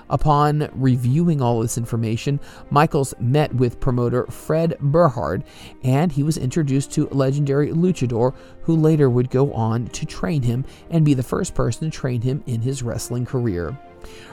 Upon 0.09 0.69
reviewing 0.73 1.41
all 1.41 1.61
this 1.61 1.77
information, 1.77 2.39
Michaels 2.69 3.13
met 3.19 3.53
with 3.53 3.79
promoter 3.79 4.25
Fred 4.27 4.75
Behrend 4.81 5.43
and 5.83 6.11
he 6.11 6.23
was 6.23 6.37
introduced 6.37 6.91
to 6.93 7.07
legendary 7.09 7.71
luchador 7.71 8.33
who 8.63 8.75
later 8.75 9.09
would 9.09 9.29
go 9.29 9.53
on 9.53 9.87
to 9.87 10.05
train 10.05 10.41
him 10.41 10.65
and 10.89 11.05
be 11.05 11.13
the 11.13 11.23
first 11.23 11.53
person 11.53 11.89
to 11.89 11.97
train 11.97 12.21
him 12.21 12.43
in 12.47 12.61
his 12.61 12.81
wrestling 12.81 13.25
career. 13.25 13.77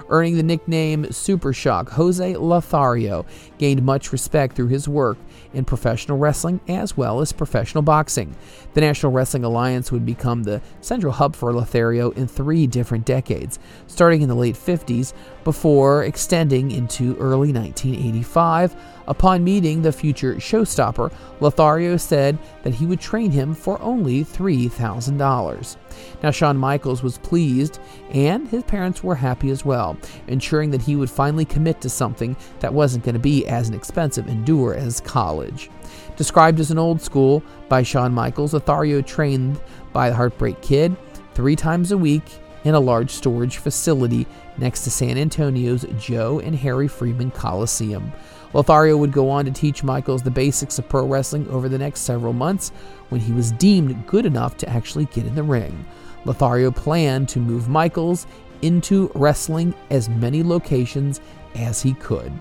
Earning 0.08 0.36
the 0.36 0.42
nickname 0.42 1.10
Super 1.12 1.52
Shock, 1.52 1.90
Jose 1.90 2.36
Lothario 2.36 3.26
gained 3.58 3.82
much 3.82 4.12
respect 4.12 4.54
through 4.54 4.68
his 4.68 4.88
work 4.88 5.18
in 5.52 5.64
professional 5.64 6.18
wrestling 6.18 6.60
as 6.68 6.96
well 6.96 7.20
as 7.20 7.32
professional 7.32 7.82
boxing. 7.82 8.36
The 8.74 8.80
National 8.80 9.12
Wrestling 9.12 9.44
Alliance 9.44 9.90
would 9.90 10.06
become 10.06 10.42
the 10.42 10.62
central 10.80 11.12
hub 11.12 11.34
for 11.34 11.52
Lothario 11.52 12.10
in 12.10 12.28
three 12.28 12.66
different 12.66 13.04
decades, 13.04 13.58
starting 13.86 14.22
in 14.22 14.28
the 14.28 14.34
late 14.34 14.54
50s 14.54 15.12
before 15.44 16.04
extending 16.04 16.70
into 16.70 17.16
early 17.16 17.52
1985 17.52 18.76
Upon 19.08 19.44
meeting 19.44 19.82
the 19.82 19.92
future 19.92 20.34
showstopper, 20.34 21.12
Lothario 21.40 21.96
said 21.96 22.38
that 22.64 22.74
he 22.74 22.86
would 22.86 23.00
train 23.00 23.30
him 23.30 23.54
for 23.54 23.80
only 23.80 24.24
$3,000. 24.24 25.76
Now, 26.22 26.30
Shawn 26.30 26.56
Michaels 26.56 27.02
was 27.02 27.18
pleased, 27.18 27.78
and 28.10 28.48
his 28.48 28.64
parents 28.64 29.02
were 29.02 29.14
happy 29.14 29.50
as 29.50 29.64
well, 29.64 29.96
ensuring 30.28 30.70
that 30.70 30.82
he 30.82 30.96
would 30.96 31.10
finally 31.10 31.44
commit 31.44 31.80
to 31.82 31.88
something 31.88 32.36
that 32.60 32.74
wasn't 32.74 33.04
going 33.04 33.14
to 33.14 33.20
be 33.20 33.46
as 33.46 33.68
an 33.68 33.74
expensive 33.74 34.28
endure 34.28 34.74
as 34.74 35.00
college. 35.00 35.70
Described 36.16 36.60
as 36.60 36.70
an 36.70 36.78
old 36.78 37.00
school 37.00 37.42
by 37.68 37.82
Shawn 37.82 38.12
Michaels, 38.12 38.54
Lothario 38.54 39.02
trained 39.02 39.60
by 39.92 40.10
the 40.10 40.16
Heartbreak 40.16 40.60
Kid 40.62 40.96
three 41.34 41.56
times 41.56 41.92
a 41.92 41.98
week 41.98 42.24
in 42.64 42.74
a 42.74 42.80
large 42.80 43.10
storage 43.10 43.58
facility 43.58 44.26
next 44.58 44.82
to 44.82 44.90
San 44.90 45.16
Antonio's 45.18 45.84
Joe 45.98 46.40
and 46.40 46.56
Harry 46.56 46.88
Freeman 46.88 47.30
Coliseum. 47.30 48.12
Lothario 48.56 48.96
would 48.96 49.12
go 49.12 49.28
on 49.28 49.44
to 49.44 49.50
teach 49.50 49.84
Michaels 49.84 50.22
the 50.22 50.30
basics 50.30 50.78
of 50.78 50.88
pro 50.88 51.06
wrestling 51.06 51.46
over 51.50 51.68
the 51.68 51.76
next 51.76 52.00
several 52.00 52.32
months 52.32 52.70
when 53.10 53.20
he 53.20 53.30
was 53.30 53.52
deemed 53.52 54.06
good 54.06 54.24
enough 54.24 54.56
to 54.56 54.68
actually 54.70 55.04
get 55.04 55.26
in 55.26 55.34
the 55.34 55.42
ring. 55.42 55.84
Lothario 56.24 56.70
planned 56.70 57.28
to 57.28 57.38
move 57.38 57.68
Michaels 57.68 58.26
into 58.62 59.10
wrestling 59.14 59.74
as 59.90 60.08
many 60.08 60.42
locations 60.42 61.20
as 61.54 61.82
he 61.82 61.92
could. 61.92 62.32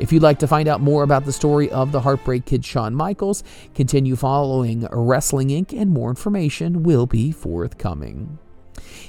If 0.00 0.12
you'd 0.12 0.24
like 0.24 0.40
to 0.40 0.48
find 0.48 0.66
out 0.66 0.80
more 0.80 1.04
about 1.04 1.24
the 1.24 1.32
story 1.32 1.70
of 1.70 1.92
the 1.92 2.00
Heartbreak 2.00 2.46
Kid 2.46 2.64
Shawn 2.64 2.92
Michaels, 2.92 3.44
continue 3.76 4.16
following 4.16 4.88
Wrestling 4.90 5.50
Inc., 5.50 5.72
and 5.72 5.92
more 5.92 6.10
information 6.10 6.82
will 6.82 7.06
be 7.06 7.30
forthcoming. 7.30 8.40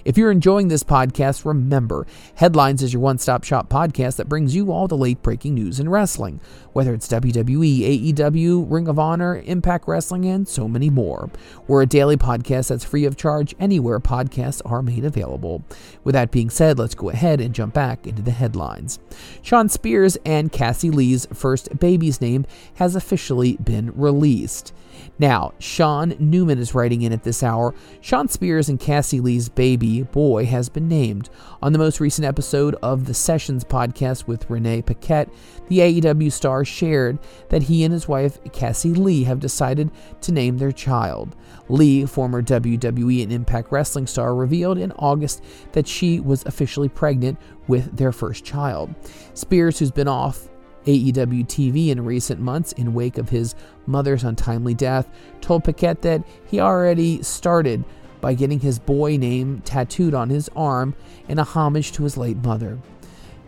If 0.04 0.18
you're 0.18 0.32
enjoying 0.32 0.68
this 0.68 0.84
podcast, 0.84 1.46
remember, 1.46 2.06
Headlines 2.36 2.84
is 2.84 2.94
your 2.94 3.02
one 3.02 3.18
stop 3.18 3.44
shop 3.44 3.70
podcast 3.70 4.18
that 4.18 4.30
brings 4.30 4.56
you 4.56 4.72
all 4.72 4.88
the 4.88 4.98
late 4.98 5.22
breaking 5.22 5.56
news 5.56 5.80
in 5.80 5.90
wrestling, 5.90 6.42
whether 6.74 6.94
it's 6.94 7.08
WWE, 7.08 8.14
AEW, 8.14 8.66
Ring 8.70 8.88
of 8.88 9.00
Honor, 9.00 9.42
Impact 9.46 9.88
Wrestling, 9.88 10.26
and 10.26 10.48
so 10.48 10.68
many 10.68 10.90
more. 10.90 11.30
We're 11.68 11.84
a 11.84 11.88
daily 11.88 12.18
podcast 12.18 12.70
that's 12.70 12.84
free 12.84 13.06
of 13.06 13.16
charge 13.16 13.56
anywhere 13.60 14.00
podcasts 14.00 14.62
are 14.66 14.82
made 14.82 15.06
available. 15.06 15.64
With 16.04 16.14
that 16.14 16.32
being 16.32 16.50
said, 16.50 16.78
let's 16.78 16.96
go 16.96 17.10
ahead 17.10 17.40
and 17.40 17.56
jump 17.56 17.74
back 17.74 18.06
into 18.06 18.22
the 18.22 18.32
headlines. 18.32 19.00
Shawn 19.42 19.70
Spears 19.70 20.18
and 20.26 20.52
Cassie 20.52 20.92
Lee's 20.92 21.26
first 21.28 21.80
baby's 21.80 22.22
name 22.22 22.46
has 22.76 22.96
officially 22.96 23.58
been 23.58 23.92
released. 23.96 24.74
Now, 25.17 25.54
Sean 25.60 26.13
Newman 26.19 26.60
is 26.60 26.75
writing 26.75 27.04
in 27.04 27.13
at 27.13 27.23
this 27.23 27.41
hour. 27.41 27.73
Shawn 28.01 28.28
Spears 28.28 28.67
and 28.67 28.80
Cassie 28.80 29.21
Lee's 29.21 29.47
baby 29.47 30.04
boy 30.04 30.45
has 30.45 30.67
been 30.67 30.89
named. 30.89 31.30
On 31.62 31.71
the 31.71 31.80
most 31.80 32.01
recent 32.01 32.25
episode 32.25 32.75
of 32.84 33.06
the 33.06 33.13
Sessions 33.13 33.63
podcast 33.63 34.28
with 34.28 34.49
Renee 34.49 34.82
Paquette, 34.82 35.30
the 35.67 35.80
AEW 35.80 36.32
star 36.32 36.65
shared 36.65 37.17
that 37.49 37.63
he 37.63 37.86
and 37.86 37.93
his 37.93 38.08
wife 38.10 38.39
Cassie 38.51 38.93
Lee 38.93 39.23
have 39.23 39.39
decided 39.39 39.89
to 40.21 40.34
name 40.34 40.58
their 40.58 40.73
child. 40.73 41.36
Lee, 41.69 42.06
former 42.06 42.41
WWE 42.41 43.23
and 43.23 43.32
Impact 43.32 43.71
Wrestling 43.71 44.08
star, 44.08 44.36
revealed 44.36 44.78
in 44.78 44.91
August 44.93 45.41
that 45.71 45.88
she 45.88 46.19
was 46.19 46.45
officially 46.45 46.89
pregnant 46.89 47.39
with 47.67 47.95
their 47.95 48.12
first 48.12 48.43
child. 48.43 48.93
Spears, 49.34 49.80
who's 49.80 49.91
been 49.91 50.08
off 50.08 50.49
AEW 50.86 51.45
TV 51.45 51.89
in 51.89 52.06
recent 52.06 52.39
months, 52.39 52.71
in 52.74 52.93
wake 52.93 53.17
of 53.17 53.30
his 53.30 53.56
mother's 53.86 54.24
untimely 54.24 54.74
death, 54.74 55.10
told 55.41 55.63
Paquette 55.63 56.02
that 56.04 56.24
he 56.45 56.60
already 56.60 57.21
started 57.24 57.84
by 58.21 58.34
getting 58.34 58.60
his 58.60 58.80
boy 58.80 59.17
name 59.17 59.62
tattooed 59.65 60.13
on 60.13 60.30
his 60.30 60.50
arm 60.56 60.95
in 61.28 61.38
a 61.38 61.43
homage 61.43 61.91
to 61.91 62.04
his 62.04 62.17
late 62.17 62.38
mother. 62.38 62.80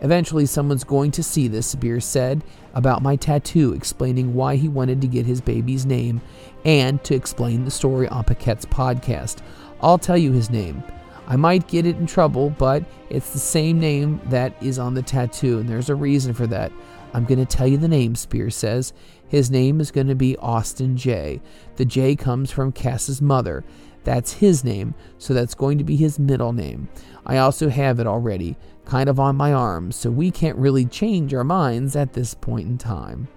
Eventually, 0.00 0.46
someone's 0.46 0.84
going 0.84 1.10
to 1.10 1.22
see 1.22 1.48
this, 1.48 1.66
Spears 1.66 2.04
said 2.04 2.44
about 2.74 3.02
my 3.02 3.16
tattoo, 3.16 3.72
explaining 3.72 4.34
why 4.34 4.54
he 4.54 4.68
wanted 4.68 5.00
to 5.00 5.08
get 5.08 5.26
his 5.26 5.40
baby's 5.40 5.84
name 5.84 6.20
and 6.64 7.02
to 7.02 7.14
explain 7.14 7.64
the 7.64 7.70
story 7.70 8.06
on 8.08 8.22
Paquette's 8.22 8.66
podcast. 8.66 9.42
I'll 9.80 9.98
tell 9.98 10.16
you 10.16 10.32
his 10.32 10.50
name. 10.50 10.82
I 11.26 11.36
might 11.36 11.68
get 11.68 11.84
it 11.84 11.96
in 11.96 12.06
trouble, 12.06 12.50
but 12.50 12.84
it's 13.10 13.32
the 13.32 13.38
same 13.38 13.80
name 13.80 14.20
that 14.26 14.54
is 14.62 14.78
on 14.78 14.94
the 14.94 15.02
tattoo, 15.02 15.58
and 15.58 15.68
there's 15.68 15.90
a 15.90 15.94
reason 15.94 16.32
for 16.32 16.46
that. 16.46 16.72
I'm 17.12 17.24
going 17.24 17.38
to 17.38 17.46
tell 17.46 17.66
you 17.66 17.76
the 17.76 17.88
name, 17.88 18.14
Spears 18.14 18.56
says. 18.56 18.92
His 19.28 19.50
name 19.50 19.80
is 19.80 19.90
going 19.90 20.08
to 20.08 20.14
be 20.14 20.36
Austin 20.38 20.96
J. 20.96 21.40
The 21.76 21.84
J 21.84 22.16
comes 22.16 22.50
from 22.50 22.72
Cass's 22.72 23.22
mother. 23.22 23.64
That's 24.04 24.32
his 24.32 24.64
name, 24.64 24.94
so 25.18 25.34
that's 25.34 25.54
going 25.54 25.78
to 25.78 25.84
be 25.84 25.96
his 25.96 26.18
middle 26.18 26.52
name. 26.52 26.88
I 27.26 27.38
also 27.38 27.68
have 27.68 28.00
it 28.00 28.06
already, 28.06 28.56
kind 28.84 29.08
of 29.08 29.20
on 29.20 29.36
my 29.36 29.52
arm, 29.52 29.92
so 29.92 30.10
we 30.10 30.30
can't 30.30 30.56
really 30.56 30.86
change 30.86 31.34
our 31.34 31.44
minds 31.44 31.94
at 31.94 32.14
this 32.14 32.32
point 32.32 32.68
in 32.68 32.78
time. 32.78 33.28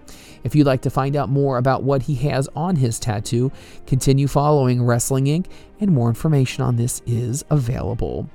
If 0.44 0.54
you'd 0.54 0.66
like 0.66 0.82
to 0.82 0.90
find 0.90 1.14
out 1.14 1.28
more 1.28 1.58
about 1.58 1.82
what 1.82 2.02
he 2.02 2.14
has 2.28 2.48
on 2.56 2.76
his 2.76 2.98
tattoo, 2.98 3.52
continue 3.86 4.26
following 4.26 4.82
Wrestling 4.82 5.26
Inc., 5.26 5.46
and 5.78 5.90
more 5.90 6.08
information 6.08 6.64
on 6.64 6.76
this 6.76 7.02
is 7.06 7.44
available. 7.50 8.28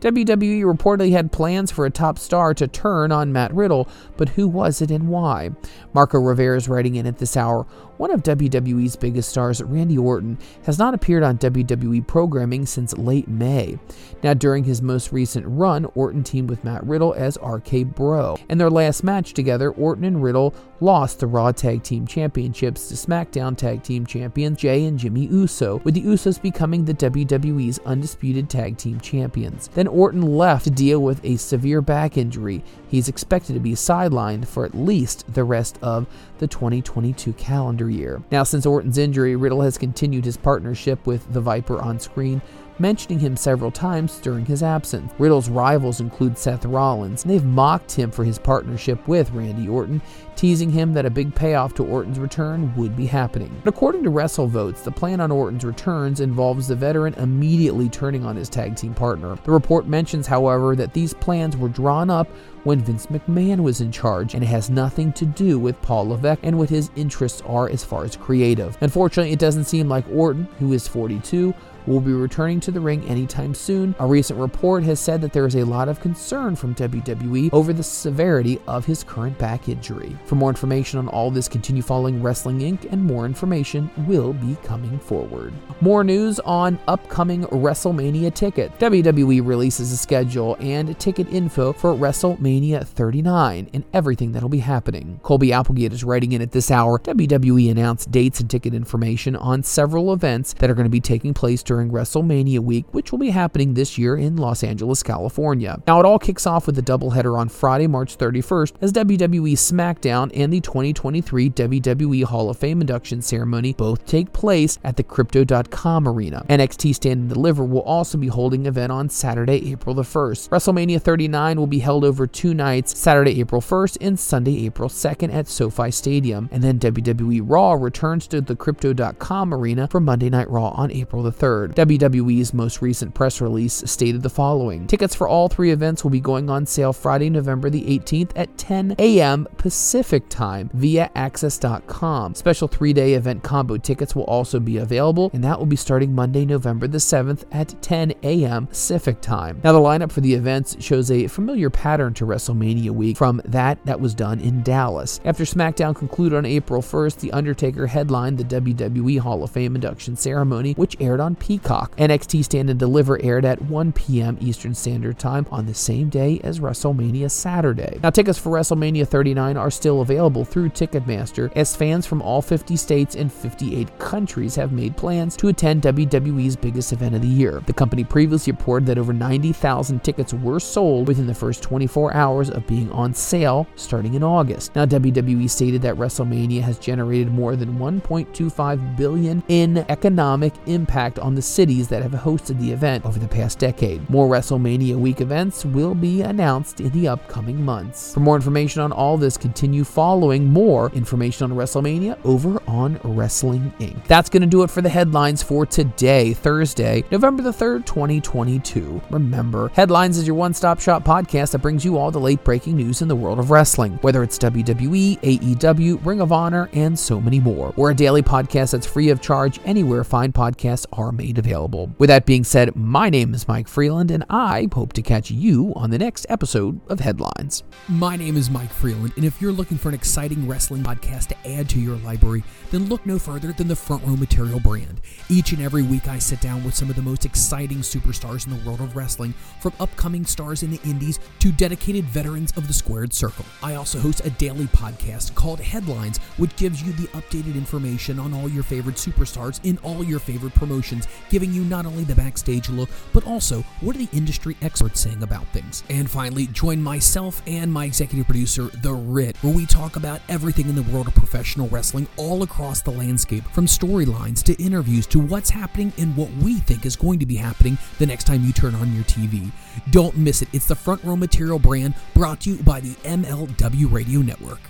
WWE 0.00 0.62
reportedly 0.62 1.10
had 1.10 1.32
plans 1.32 1.72
for 1.72 1.84
a 1.84 1.90
top 1.90 2.18
star 2.18 2.54
to 2.54 2.68
turn 2.68 3.10
on 3.10 3.32
Matt 3.32 3.52
Riddle, 3.52 3.88
but 4.16 4.30
who 4.30 4.46
was 4.46 4.80
it 4.80 4.90
and 4.90 5.08
why? 5.08 5.50
Marco 5.92 6.18
Rivera 6.18 6.56
is 6.56 6.68
writing 6.68 6.94
in 6.94 7.06
at 7.06 7.18
this 7.18 7.36
hour. 7.36 7.66
One 7.98 8.12
of 8.12 8.22
WWE's 8.22 8.94
biggest 8.94 9.28
stars, 9.28 9.60
Randy 9.60 9.98
Orton, 9.98 10.38
has 10.62 10.78
not 10.78 10.94
appeared 10.94 11.24
on 11.24 11.36
WWE 11.38 12.06
programming 12.06 12.64
since 12.64 12.96
late 12.96 13.26
May. 13.26 13.76
Now, 14.22 14.34
during 14.34 14.62
his 14.62 14.80
most 14.80 15.12
recent 15.12 15.44
run, 15.48 15.84
Orton 15.96 16.22
teamed 16.22 16.48
with 16.48 16.62
Matt 16.62 16.86
Riddle 16.86 17.12
as 17.14 17.36
RK 17.42 17.86
Bro. 17.96 18.38
In 18.48 18.58
their 18.58 18.70
last 18.70 19.02
match 19.02 19.34
together, 19.34 19.72
Orton 19.72 20.04
and 20.04 20.22
Riddle 20.22 20.54
lost 20.78 21.18
the 21.18 21.26
Raw 21.26 21.50
Tag 21.50 21.82
Team 21.82 22.06
Championships 22.06 22.88
to 22.88 22.94
SmackDown 22.94 23.56
Tag 23.56 23.82
Team 23.82 24.06
Champions 24.06 24.58
Jey 24.58 24.84
and 24.84 24.96
Jimmy 24.96 25.26
Uso, 25.26 25.80
with 25.82 25.94
the 25.94 26.02
Usos 26.02 26.40
becoming 26.40 26.84
the 26.84 26.94
WWE's 26.94 27.80
undisputed 27.80 28.48
tag 28.48 28.76
team 28.76 29.00
champions. 29.00 29.68
Then 29.74 29.88
Orton 29.88 30.22
left 30.22 30.64
to 30.64 30.70
deal 30.70 31.00
with 31.02 31.24
a 31.24 31.36
severe 31.36 31.80
back 31.80 32.16
injury. 32.16 32.62
He's 32.88 33.08
expected 33.08 33.54
to 33.54 33.60
be 33.60 33.72
sidelined 33.72 34.46
for 34.46 34.64
at 34.64 34.76
least 34.76 35.34
the 35.34 35.42
rest 35.42 35.80
of 35.82 36.06
the 36.38 36.46
2022 36.46 37.32
calendar 37.32 37.87
year. 37.88 38.22
Now, 38.30 38.42
since 38.42 38.66
Orton's 38.66 38.98
injury, 38.98 39.36
Riddle 39.36 39.62
has 39.62 39.78
continued 39.78 40.24
his 40.24 40.36
partnership 40.36 41.06
with 41.06 41.32
the 41.32 41.40
Viper 41.40 41.80
on 41.80 41.98
screen 42.00 42.42
mentioning 42.78 43.18
him 43.18 43.36
several 43.36 43.70
times 43.70 44.18
during 44.18 44.44
his 44.44 44.62
absence. 44.62 45.12
Riddle's 45.18 45.48
rivals 45.48 46.00
include 46.00 46.38
Seth 46.38 46.64
Rollins, 46.64 47.24
and 47.24 47.32
they've 47.32 47.44
mocked 47.44 47.92
him 47.92 48.10
for 48.10 48.24
his 48.24 48.38
partnership 48.38 49.06
with 49.08 49.30
Randy 49.32 49.68
Orton, 49.68 50.00
teasing 50.36 50.70
him 50.70 50.94
that 50.94 51.06
a 51.06 51.10
big 51.10 51.34
payoff 51.34 51.74
to 51.74 51.84
Orton's 51.84 52.18
return 52.18 52.74
would 52.76 52.96
be 52.96 53.06
happening. 53.06 53.54
But 53.64 53.74
according 53.74 54.04
to 54.04 54.10
WrestleVotes, 54.10 54.84
the 54.84 54.90
plan 54.90 55.20
on 55.20 55.32
Orton's 55.32 55.64
returns 55.64 56.20
involves 56.20 56.68
the 56.68 56.76
veteran 56.76 57.14
immediately 57.14 57.88
turning 57.88 58.24
on 58.24 58.36
his 58.36 58.48
tag 58.48 58.76
team 58.76 58.94
partner. 58.94 59.36
The 59.44 59.50
report 59.50 59.86
mentions, 59.86 60.26
however, 60.26 60.76
that 60.76 60.94
these 60.94 61.14
plans 61.14 61.56
were 61.56 61.68
drawn 61.68 62.10
up 62.10 62.28
when 62.64 62.80
Vince 62.80 63.06
McMahon 63.06 63.60
was 63.60 63.80
in 63.80 63.90
charge, 63.90 64.34
and 64.34 64.42
it 64.42 64.48
has 64.48 64.70
nothing 64.70 65.12
to 65.14 65.26
do 65.26 65.58
with 65.58 65.80
Paul 65.82 66.08
Levesque 66.08 66.40
and 66.42 66.58
what 66.58 66.68
his 66.68 66.90
interests 66.96 67.42
are 67.46 67.68
as 67.68 67.82
far 67.82 68.04
as 68.04 68.16
creative. 68.16 68.76
Unfortunately, 68.80 69.32
it 69.32 69.38
doesn't 69.38 69.64
seem 69.64 69.88
like 69.88 70.04
Orton, 70.12 70.46
who 70.58 70.72
is 70.72 70.86
42, 70.86 71.54
will 71.88 72.00
be 72.00 72.12
returning 72.12 72.60
to 72.60 72.70
the 72.70 72.80
ring 72.80 73.04
anytime 73.08 73.54
soon. 73.54 73.94
A 73.98 74.06
recent 74.06 74.38
report 74.38 74.84
has 74.84 75.00
said 75.00 75.20
that 75.22 75.32
there 75.32 75.46
is 75.46 75.56
a 75.56 75.64
lot 75.64 75.88
of 75.88 76.00
concern 76.00 76.54
from 76.54 76.74
WWE 76.74 77.50
over 77.52 77.72
the 77.72 77.82
severity 77.82 78.60
of 78.66 78.84
his 78.84 79.02
current 79.02 79.38
back 79.38 79.68
injury. 79.68 80.16
For 80.26 80.34
more 80.34 80.50
information 80.50 80.98
on 80.98 81.08
all 81.08 81.30
this, 81.30 81.48
continue 81.48 81.82
following 81.82 82.22
Wrestling 82.22 82.60
Inc., 82.60 82.90
and 82.92 83.02
more 83.02 83.24
information 83.26 83.90
will 84.06 84.32
be 84.32 84.56
coming 84.62 84.98
forward. 84.98 85.52
More 85.80 86.04
news 86.04 86.40
on 86.40 86.78
upcoming 86.88 87.44
WrestleMania 87.44 88.34
ticket. 88.34 88.76
WWE 88.78 89.46
releases 89.46 89.92
a 89.92 89.96
schedule 89.96 90.56
and 90.60 90.98
ticket 90.98 91.28
info 91.32 91.72
for 91.72 91.94
WrestleMania 91.94 92.86
39 92.86 93.70
and 93.72 93.84
everything 93.92 94.32
that'll 94.32 94.48
be 94.48 94.58
happening. 94.58 95.20
Colby 95.22 95.52
Applegate 95.52 95.92
is 95.92 96.04
writing 96.04 96.32
in 96.32 96.42
at 96.42 96.52
this 96.52 96.70
hour. 96.70 96.98
WWE 96.98 97.70
announced 97.70 98.10
dates 98.10 98.40
and 98.40 98.50
ticket 98.50 98.74
information 98.74 99.36
on 99.36 99.62
several 99.62 100.12
events 100.12 100.52
that 100.54 100.68
are 100.68 100.74
going 100.74 100.84
to 100.84 100.90
be 100.90 101.00
taking 101.00 101.32
place 101.32 101.62
during 101.62 101.77
WrestleMania 101.86 102.58
week, 102.60 102.92
which 102.92 103.12
will 103.12 103.18
be 103.18 103.30
happening 103.30 103.74
this 103.74 103.96
year 103.96 104.16
in 104.16 104.36
Los 104.36 104.62
Angeles, 104.62 105.02
California. 105.02 105.80
Now, 105.86 106.00
it 106.00 106.06
all 106.06 106.18
kicks 106.18 106.46
off 106.46 106.66
with 106.66 106.78
a 106.78 106.82
doubleheader 106.82 107.38
on 107.38 107.48
Friday, 107.48 107.86
March 107.86 108.18
31st, 108.18 108.72
as 108.80 108.92
WWE 108.92 109.52
SmackDown 109.52 110.30
and 110.34 110.52
the 110.52 110.60
2023 110.60 111.50
WWE 111.50 112.24
Hall 112.24 112.50
of 112.50 112.58
Fame 112.58 112.80
induction 112.80 113.22
ceremony 113.22 113.72
both 113.72 114.04
take 114.06 114.32
place 114.32 114.78
at 114.84 114.96
the 114.96 115.02
Crypto.com 115.02 116.08
arena. 116.08 116.44
NXT 116.48 116.94
Stand 116.94 117.20
and 117.20 117.28
Deliver 117.28 117.64
will 117.64 117.82
also 117.82 118.18
be 118.18 118.28
holding 118.28 118.62
an 118.62 118.66
event 118.66 118.92
on 118.92 119.08
Saturday, 119.08 119.70
April 119.70 119.94
the 119.94 120.02
1st. 120.02 120.48
WrestleMania 120.48 121.00
39 121.00 121.58
will 121.58 121.66
be 121.66 121.78
held 121.78 122.04
over 122.04 122.26
two 122.26 122.54
nights, 122.54 122.98
Saturday, 122.98 123.40
April 123.40 123.60
1st 123.60 123.98
and 124.00 124.18
Sunday, 124.18 124.66
April 124.66 124.88
2nd 124.88 125.32
at 125.32 125.48
SoFi 125.48 125.90
Stadium. 125.90 126.48
And 126.52 126.62
then 126.62 126.78
WWE 126.78 127.42
Raw 127.44 127.74
returns 127.74 128.26
to 128.28 128.40
the 128.40 128.56
Crypto.com 128.56 129.54
arena 129.54 129.88
for 129.88 130.00
Monday 130.00 130.30
Night 130.30 130.50
Raw 130.50 130.68
on 130.70 130.90
April 130.90 131.22
the 131.22 131.32
3rd. 131.32 131.57
WWE's 131.66 132.54
most 132.54 132.80
recent 132.80 133.14
press 133.14 133.40
release 133.40 133.82
stated 133.86 134.22
the 134.22 134.30
following 134.30 134.86
Tickets 134.86 135.14
for 135.14 135.26
all 135.26 135.48
three 135.48 135.72
events 135.72 136.04
will 136.04 136.10
be 136.10 136.20
going 136.20 136.48
on 136.48 136.66
sale 136.66 136.92
Friday, 136.92 137.30
November 137.30 137.70
the 137.70 137.98
18th 137.98 138.30
at 138.36 138.56
10 138.56 138.94
a.m. 138.98 139.48
Pacific 139.56 140.28
time 140.28 140.70
via 140.74 141.10
Access.com. 141.14 142.34
Special 142.34 142.68
three 142.68 142.92
day 142.92 143.14
event 143.14 143.42
combo 143.42 143.76
tickets 143.76 144.14
will 144.14 144.24
also 144.24 144.60
be 144.60 144.76
available, 144.76 145.30
and 145.32 145.42
that 145.42 145.58
will 145.58 145.66
be 145.66 145.76
starting 145.76 146.14
Monday, 146.14 146.44
November 146.44 146.86
the 146.86 146.98
7th 146.98 147.44
at 147.50 147.80
10 147.82 148.12
a.m. 148.22 148.66
Pacific 148.66 149.20
time. 149.20 149.60
Now, 149.64 149.72
the 149.72 149.78
lineup 149.78 150.12
for 150.12 150.20
the 150.20 150.34
events 150.34 150.76
shows 150.84 151.10
a 151.10 151.26
familiar 151.28 151.70
pattern 151.70 152.14
to 152.14 152.26
WrestleMania 152.26 152.90
week 152.90 153.16
from 153.16 153.40
that 153.44 153.84
that 153.86 154.00
was 154.00 154.14
done 154.14 154.40
in 154.40 154.62
Dallas. 154.62 155.20
After 155.24 155.44
SmackDown 155.44 155.96
concluded 155.96 156.36
on 156.36 156.44
April 156.44 156.82
1st, 156.82 157.20
The 157.20 157.32
Undertaker 157.32 157.86
headlined 157.86 158.38
the 158.38 158.60
WWE 158.60 159.18
Hall 159.20 159.42
of 159.42 159.50
Fame 159.50 159.74
induction 159.74 160.16
ceremony, 160.16 160.72
which 160.74 160.96
aired 161.00 161.20
on 161.20 161.34
Peacock. 161.48 161.96
NXT 161.96 162.44
Stand 162.44 162.68
and 162.68 162.78
Deliver 162.78 163.18
aired 163.22 163.46
at 163.46 163.62
1 163.62 163.92
p.m. 163.92 164.36
Eastern 164.38 164.74
Standard 164.74 165.18
Time 165.18 165.46
on 165.50 165.64
the 165.64 165.72
same 165.72 166.10
day 166.10 166.38
as 166.44 166.60
WrestleMania 166.60 167.30
Saturday. 167.30 167.98
Now, 168.02 168.10
tickets 168.10 168.38
for 168.38 168.50
WrestleMania 168.50 169.08
39 169.08 169.56
are 169.56 169.70
still 169.70 170.02
available 170.02 170.44
through 170.44 170.68
Ticketmaster, 170.68 171.50
as 171.56 171.74
fans 171.74 172.04
from 172.04 172.20
all 172.20 172.42
50 172.42 172.76
states 172.76 173.14
and 173.14 173.32
58 173.32 173.98
countries 173.98 174.56
have 174.56 174.72
made 174.72 174.94
plans 174.98 175.38
to 175.38 175.48
attend 175.48 175.80
WWE's 175.80 176.54
biggest 176.54 176.92
event 176.92 177.14
of 177.14 177.22
the 177.22 177.26
year. 177.26 177.62
The 177.64 177.72
company 177.72 178.04
previously 178.04 178.52
reported 178.52 178.84
that 178.84 178.98
over 178.98 179.14
90,000 179.14 180.04
tickets 180.04 180.34
were 180.34 180.60
sold 180.60 181.08
within 181.08 181.26
the 181.26 181.32
first 181.32 181.62
24 181.62 182.12
hours 182.12 182.50
of 182.50 182.66
being 182.66 182.92
on 182.92 183.14
sale 183.14 183.66
starting 183.74 184.12
in 184.12 184.22
August. 184.22 184.76
Now, 184.76 184.84
WWE 184.84 185.48
stated 185.48 185.80
that 185.80 185.94
WrestleMania 185.94 186.60
has 186.60 186.78
generated 186.78 187.32
more 187.32 187.56
than 187.56 187.78
1.25 187.78 188.98
billion 188.98 189.42
in 189.48 189.78
economic 189.88 190.52
impact 190.66 191.18
on 191.18 191.37
the 191.38 191.42
cities 191.42 191.86
that 191.86 192.02
have 192.02 192.10
hosted 192.10 192.58
the 192.58 192.72
event 192.72 193.06
over 193.06 193.20
the 193.20 193.28
past 193.28 193.60
decade. 193.60 194.10
More 194.10 194.28
WrestleMania 194.28 194.96
week 194.96 195.20
events 195.20 195.64
will 195.64 195.94
be 195.94 196.22
announced 196.22 196.80
in 196.80 196.90
the 196.90 197.06
upcoming 197.06 197.64
months. 197.64 198.12
For 198.12 198.18
more 198.18 198.34
information 198.34 198.82
on 198.82 198.90
all 198.90 199.16
this, 199.16 199.36
continue 199.36 199.84
following 199.84 200.46
more 200.46 200.90
information 200.94 201.50
on 201.50 201.56
WrestleMania 201.56 202.18
over 202.24 202.60
on 202.66 202.98
Wrestling 203.04 203.72
Inc. 203.78 204.04
That's 204.06 204.28
going 204.28 204.42
to 204.42 204.48
do 204.48 204.64
it 204.64 204.70
for 204.70 204.82
the 204.82 204.88
headlines 204.88 205.40
for 205.40 205.64
today, 205.64 206.34
Thursday, 206.34 207.04
November 207.12 207.44
the 207.44 207.50
3rd, 207.50 207.86
2022. 207.86 209.00
Remember, 209.10 209.70
Headlines 209.74 210.18
is 210.18 210.26
your 210.26 210.34
one 210.34 210.54
stop 210.54 210.80
shop 210.80 211.04
podcast 211.04 211.52
that 211.52 211.60
brings 211.60 211.84
you 211.84 211.96
all 211.98 212.10
the 212.10 212.18
late 212.18 212.42
breaking 212.42 212.74
news 212.74 213.00
in 213.00 213.06
the 213.06 213.14
world 213.14 213.38
of 213.38 213.52
wrestling, 213.52 213.92
whether 214.00 214.24
it's 214.24 214.38
WWE, 214.38 215.20
AEW, 215.20 216.04
Ring 216.04 216.20
of 216.20 216.32
Honor, 216.32 216.68
and 216.72 216.98
so 216.98 217.20
many 217.20 217.38
more. 217.38 217.72
We're 217.76 217.92
a 217.92 217.94
daily 217.94 218.22
podcast 218.22 218.72
that's 218.72 218.88
free 218.88 219.10
of 219.10 219.20
charge 219.20 219.60
anywhere 219.64 220.02
fine 220.02 220.32
podcasts 220.32 220.86
are 220.92 221.12
made 221.12 221.27
available. 221.36 221.94
With 221.98 222.08
that 222.08 222.24
being 222.24 222.44
said, 222.44 222.74
my 222.74 223.10
name 223.10 223.34
is 223.34 223.46
Mike 223.46 223.68
Freeland, 223.68 224.10
and 224.10 224.24
I 224.30 224.68
hope 224.72 224.94
to 224.94 225.02
catch 225.02 225.30
you 225.30 225.72
on 225.76 225.90
the 225.90 225.98
next 225.98 226.24
episode 226.30 226.80
of 226.88 227.00
Headlines. 227.00 227.64
My 227.88 228.16
name 228.16 228.36
is 228.36 228.48
Mike 228.48 228.70
Freeland, 228.70 229.12
and 229.16 229.24
if 229.24 229.42
you're 229.42 229.52
looking 229.52 229.76
for 229.76 229.88
an 229.88 229.94
exciting 229.94 230.48
wrestling 230.48 230.82
podcast 230.82 231.26
to 231.26 231.50
add 231.50 231.68
to 231.70 231.80
your 231.80 231.96
library, 231.96 232.44
then 232.70 232.88
look 232.88 233.04
no 233.04 233.18
further 233.18 233.52
than 233.52 233.68
the 233.68 233.76
Front 233.76 234.04
Row 234.04 234.16
Material 234.16 234.60
brand. 234.60 235.00
Each 235.28 235.52
and 235.52 235.60
every 235.60 235.82
week, 235.82 236.08
I 236.08 236.18
sit 236.18 236.40
down 236.40 236.64
with 236.64 236.74
some 236.74 236.88
of 236.88 236.96
the 236.96 237.02
most 237.02 237.24
exciting 237.24 237.78
superstars 237.78 238.46
in 238.46 238.56
the 238.56 238.64
world 238.64 238.80
of 238.80 238.96
wrestling, 238.96 239.34
from 239.60 239.72
upcoming 239.80 240.24
stars 240.24 240.62
in 240.62 240.70
the 240.70 240.80
indies 240.84 241.18
to 241.40 241.50
dedicated 241.50 242.04
veterans 242.04 242.52
of 242.56 242.68
the 242.68 242.72
squared 242.72 243.12
circle. 243.12 243.44
I 243.62 243.74
also 243.74 243.98
host 243.98 244.24
a 244.24 244.30
daily 244.30 244.66
podcast 244.66 245.34
called 245.34 245.58
Headlines, 245.58 246.18
which 246.36 246.54
gives 246.56 246.82
you 246.82 246.92
the 246.92 247.08
updated 247.08 247.56
information 247.56 248.18
on 248.18 248.32
all 248.32 248.48
your 248.48 248.62
favorite 248.62 248.96
superstars 248.96 249.58
in 249.64 249.78
all 249.78 250.04
your 250.04 250.18
favorite 250.18 250.54
promotions, 250.54 251.08
giving 251.30 251.52
you 251.52 251.64
not 251.64 251.86
only 251.86 252.04
the 252.04 252.14
backstage 252.14 252.68
look, 252.68 252.88
but 253.12 253.26
also 253.26 253.64
what 253.80 253.96
are 253.96 253.98
the 253.98 254.08
industry 254.16 254.56
experts 254.62 255.00
saying 255.00 255.22
about 255.22 255.46
things. 255.48 255.84
And 255.90 256.10
finally, 256.10 256.46
join 256.48 256.82
myself 256.82 257.42
and 257.46 257.72
my 257.72 257.84
executive 257.84 258.26
producer, 258.26 258.70
The 258.82 258.92
Rit, 258.92 259.36
where 259.38 259.54
we 259.54 259.66
talk 259.66 259.96
about 259.96 260.20
everything 260.28 260.68
in 260.68 260.74
the 260.74 260.82
world 260.82 261.08
of 261.08 261.14
professional 261.14 261.68
wrestling 261.68 262.06
all 262.16 262.42
across 262.42 262.82
the 262.82 262.90
landscape, 262.90 263.44
from 263.48 263.66
storylines 263.66 264.42
to 264.44 264.62
interviews 264.62 265.06
to 265.08 265.20
what's 265.20 265.50
happening 265.50 265.92
and 265.98 266.16
what 266.16 266.30
we 266.42 266.56
think 266.60 266.86
is 266.86 266.96
going 266.96 267.18
to 267.18 267.26
be 267.26 267.36
happening 267.36 267.78
the 267.98 268.06
next 268.06 268.24
time 268.24 268.44
you 268.44 268.52
turn 268.52 268.74
on 268.74 268.94
your 268.94 269.04
TV. 269.04 269.50
Don't 269.90 270.16
miss 270.16 270.42
it. 270.42 270.48
It's 270.52 270.66
the 270.66 270.74
Front 270.74 271.02
Row 271.04 271.16
Material 271.16 271.58
brand 271.58 271.94
brought 272.14 272.40
to 272.42 272.50
you 272.50 272.62
by 272.62 272.80
the 272.80 272.94
MLW 273.04 273.92
Radio 273.92 274.20
Network. 274.20 274.60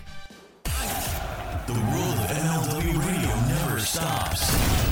The 0.64 1.74
world 1.74 2.18
of 2.18 2.30
MLW 2.30 3.06
radio 3.06 3.28
never 3.46 3.78
stops. 3.78 4.87